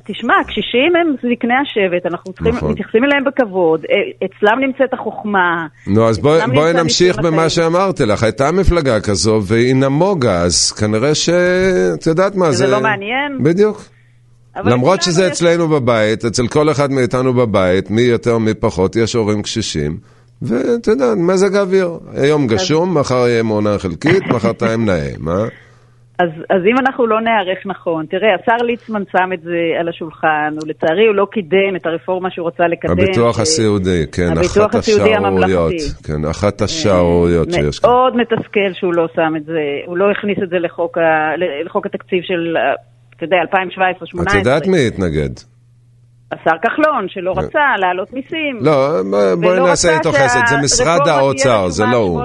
תשמע, 0.07 0.35
הקשישים 0.40 0.96
הם 0.96 1.14
זקני 1.16 1.55
השבט, 1.62 2.07
אנחנו 2.07 2.33
צריכים, 2.33 2.55
נכון. 2.55 2.70
מתייחסים 2.70 3.05
אליהם 3.05 3.24
בכבוד, 3.24 3.85
אה, 3.85 4.26
אצלם 4.26 4.61
נמצאת 4.61 4.92
החוכמה. 4.92 5.66
נו, 5.87 6.09
אז 6.09 6.18
בואי 6.18 6.40
בוא 6.55 6.72
נמשיך 6.72 7.18
במה 7.18 7.48
שאמרתי 7.48 8.07
לך. 8.07 8.22
הייתה 8.22 8.52
מפלגה 8.52 9.00
כזו 9.00 9.40
והיא 9.42 9.74
נמוגה, 9.74 10.42
אז 10.42 10.72
כנראה 10.72 11.14
ש... 11.14 11.28
את 11.94 12.07
יודעת 12.07 12.35
מה 12.35 12.50
זה... 12.50 12.66
זה 12.66 12.72
לא 12.72 12.81
מעניין? 12.81 13.38
בדיוק. 13.42 13.91
למרות 14.57 15.03
שזה 15.03 15.29
אצלנו 15.29 15.69
בבית, 15.69 16.25
אצל 16.25 16.49
כל 16.49 16.71
אחד 16.71 16.91
מאיתנו 16.91 17.33
בבית, 17.33 17.91
מי 17.91 18.03
יותר 18.03 18.38
מי 18.38 18.55
פחות, 18.55 18.97
יש 18.97 19.15
הורים 19.15 19.43
קשישים, 19.43 19.97
ואתה 20.43 20.91
יודע, 20.91 21.05
מזג 21.17 21.57
האוויר, 21.57 21.99
היום 22.15 22.47
גשום, 22.47 22.99
מחר 22.99 23.29
יהיה 23.29 23.43
מעונה 23.43 23.79
חלקית, 23.79 24.23
מחרתיים 24.35 24.87
נאה, 24.87 25.11
מה? 25.19 25.45
אז, 26.19 26.29
אז 26.51 26.61
אם 26.71 26.79
אנחנו 26.79 27.07
לא 27.07 27.21
נערך 27.21 27.67
נכון, 27.67 28.07
תראה, 28.07 28.29
השר 28.35 28.65
ליצמן 28.65 29.03
שם 29.12 29.33
את 29.35 29.41
זה 29.43 29.81
על 29.81 29.88
השולחן, 29.88 30.55
ולצערי 30.62 31.07
הוא 31.07 31.15
לא 31.15 31.27
קידם 31.33 31.77
את 31.77 31.87
הרפורמה 31.87 32.31
שהוא 32.31 32.47
רצה 32.47 32.67
לקדם. 32.67 32.93
הביטוח 32.93 33.37
ש... 33.37 33.41
הסיעודי, 33.41 34.05
כן, 34.12 34.33
אחת 34.38 34.75
השערוריות. 34.75 35.73
כן, 36.07 36.25
אחת 36.31 36.61
אה, 36.61 36.65
השערוריות 36.65 37.53
שיש 37.53 37.79
כאן. 37.79 37.91
מאוד 37.91 38.17
מתסכל 38.17 38.73
שהוא 38.73 38.95
לא 38.95 39.07
שם 39.15 39.37
את 39.37 39.45
זה, 39.45 39.61
הוא 39.87 39.97
לא 39.97 40.11
הכניס 40.11 40.38
את 40.43 40.49
זה 40.49 40.59
לחוק, 40.59 40.99
ה, 40.99 41.37
לחוק 41.65 41.87
התקציב 41.87 42.23
של 42.23 42.57
אתה 43.24 43.37
יודע, 43.37 43.37
2017-2018. 44.20 44.22
את 44.22 44.35
יודעת 44.35 44.66
מי 44.66 44.87
התנגד? 44.87 45.30
השר 46.32 46.56
כחלון, 46.62 47.08
שלא 47.08 47.32
רצה 47.37 47.61
להעלות 47.78 48.12
מיסים. 48.12 48.58
לא, 48.61 49.02
בואי 49.40 49.61
נעשה 49.61 49.96
איתו 49.96 50.12
חסד, 50.12 50.40
זה 50.46 50.56
משרד 50.64 51.08
האוצר, 51.08 51.68
זה 51.68 51.85
לא 51.92 51.96
הוא. 51.96 52.22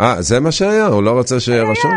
אה, 0.00 0.22
זה 0.22 0.40
מה 0.40 0.52
שהיה? 0.52 0.86
הוא 0.86 1.02
לא 1.02 1.18
רצה 1.18 1.40
שיהיה 1.40 1.62
רשום? 1.62 1.90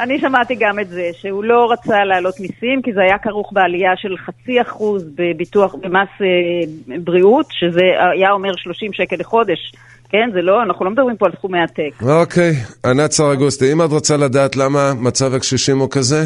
אני 0.00 0.20
שמעתי 0.20 0.54
גם 0.54 0.80
את 0.80 0.88
זה, 0.88 1.10
שהוא 1.12 1.44
לא 1.44 1.72
רצה 1.72 2.04
להעלות 2.04 2.40
מיסים, 2.40 2.82
כי 2.82 2.92
זה 2.92 3.00
היה 3.00 3.18
כרוך 3.22 3.52
בעלייה 3.52 3.92
של 3.96 4.16
חצי 4.16 4.60
אחוז 4.62 5.04
בביטוח, 5.14 5.74
במס 5.74 6.08
אה, 6.20 6.96
בריאות, 7.04 7.46
שזה 7.50 7.84
היה 8.12 8.32
אומר 8.32 8.56
30 8.56 8.92
שקל 8.92 9.16
לחודש. 9.18 9.72
כן, 10.08 10.30
זה 10.32 10.42
לא, 10.42 10.62
אנחנו 10.62 10.84
לא 10.84 10.90
מדברים 10.90 11.16
פה 11.16 11.26
על 11.26 11.32
סכומי 11.38 11.58
עתק. 11.62 12.02
אוקיי, 12.02 12.52
ענת 12.86 13.10
סרגוסטי, 13.10 13.72
אם 13.72 13.82
את 13.82 13.90
רוצה 13.90 14.16
לדעת 14.16 14.56
למה 14.56 14.92
מצב 15.00 15.34
הקשישים 15.34 15.78
הוא 15.78 15.88
כזה? 15.90 16.24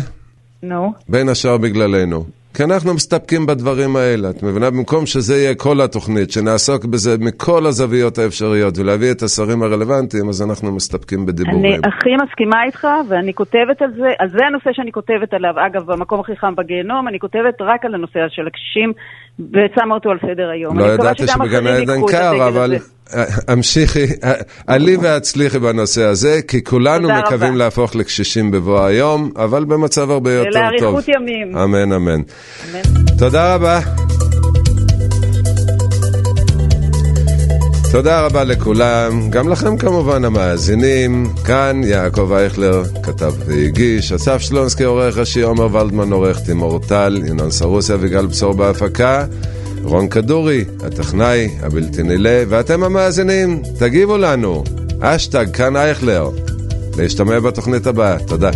נו. 0.62 0.92
בין 1.08 1.28
השאר 1.28 1.58
בגללנו. 1.58 2.24
כי 2.54 2.64
אנחנו 2.64 2.94
מסתפקים 2.94 3.46
בדברים 3.46 3.96
האלה, 3.96 4.30
את 4.30 4.42
מבינה? 4.42 4.70
במקום 4.70 5.06
שזה 5.06 5.36
יהיה 5.36 5.54
כל 5.54 5.80
התוכנית, 5.80 6.30
שנעסוק 6.30 6.84
בזה 6.84 7.16
מכל 7.20 7.66
הזוויות 7.66 8.18
האפשריות 8.18 8.78
ולהביא 8.78 9.10
את 9.10 9.22
השרים 9.22 9.62
הרלוונטיים, 9.62 10.28
אז 10.28 10.42
אנחנו 10.42 10.72
מסתפקים 10.72 11.26
בדיבורים. 11.26 11.64
אני 11.64 11.74
הכי 11.74 12.10
מסכימה 12.24 12.64
איתך, 12.66 12.86
ואני 13.08 13.34
כותבת 13.34 13.82
על 13.82 13.90
זה, 13.96 14.08
אז 14.20 14.30
זה 14.30 14.46
הנושא 14.46 14.70
שאני 14.72 14.92
כותבת 14.92 15.34
עליו. 15.34 15.54
אגב, 15.66 15.92
במקום 15.92 16.20
הכי 16.20 16.36
חם 16.36 16.54
בגיהנום, 16.56 17.08
אני 17.08 17.18
כותבת 17.18 17.54
רק 17.60 17.84
על 17.84 17.94
הנושא 17.94 18.20
של 18.28 18.46
הקשישים, 18.46 18.92
ושמה 19.38 19.94
אותו 19.94 20.10
על 20.10 20.18
סדר 20.26 20.48
היום. 20.50 20.78
לא 20.78 20.84
ידעתי 20.84 21.26
שבגן 21.26 21.66
העדן 21.66 22.00
קר, 22.10 22.48
אבל 22.48 22.74
המשיכי, 23.48 24.06
עלי 24.66 24.96
והצליחי 24.96 25.58
בנושא 25.58 26.02
הזה, 26.02 26.40
כי 26.48 26.64
כולנו 26.64 27.08
מקווים 27.08 27.48
רבה. 27.48 27.64
להפוך 27.64 27.94
לקשישים 27.94 28.50
בבוא 28.50 28.84
היום, 28.84 29.30
אבל 29.36 29.64
במצב 29.64 30.10
הרבה 30.10 30.32
יותר 30.32 30.50
טוב. 30.50 30.60
ולאריכות 30.60 31.04
ימים. 31.08 31.56
אמן, 31.56 31.92
אמן. 31.92 32.20
אמן. 32.70 33.16
תודה 33.18 33.54
רבה. 33.54 33.80
תודה 37.92 38.26
רבה 38.26 38.44
לכולם, 38.44 39.30
גם 39.30 39.48
לכם 39.48 39.76
כמובן 39.76 40.24
המאזינים. 40.24 41.32
כאן 41.44 41.80
יעקב 41.84 42.32
אייכלר 42.32 42.82
כתב 43.02 43.32
והגיש, 43.46 44.12
אסף 44.12 44.38
שלונסקי 44.38 44.84
עורך 44.84 45.16
ראשי, 45.18 45.42
עומר 45.42 45.74
ולדמן 45.74 46.12
עורך, 46.12 46.40
תימור 46.40 46.78
טל, 46.78 47.22
ינון 47.26 47.50
סרוסי, 47.50 47.94
אביגל 47.94 48.26
בשור 48.26 48.52
בהפקה, 48.52 49.24
רון 49.82 50.08
כדורי, 50.08 50.64
הטכנאי 50.82 51.48
הבלתי 51.60 52.02
נלאה, 52.02 52.44
ואתם 52.48 52.82
המאזינים, 52.82 53.62
תגיבו 53.78 54.16
לנו, 54.16 54.64
אשטג 55.00 55.46
כאן 55.52 55.76
אייכלר. 55.76 56.30
להשתמע 56.96 57.40
בתוכנית 57.40 57.86
הבאה, 57.86 58.18
תודה. 58.26 58.50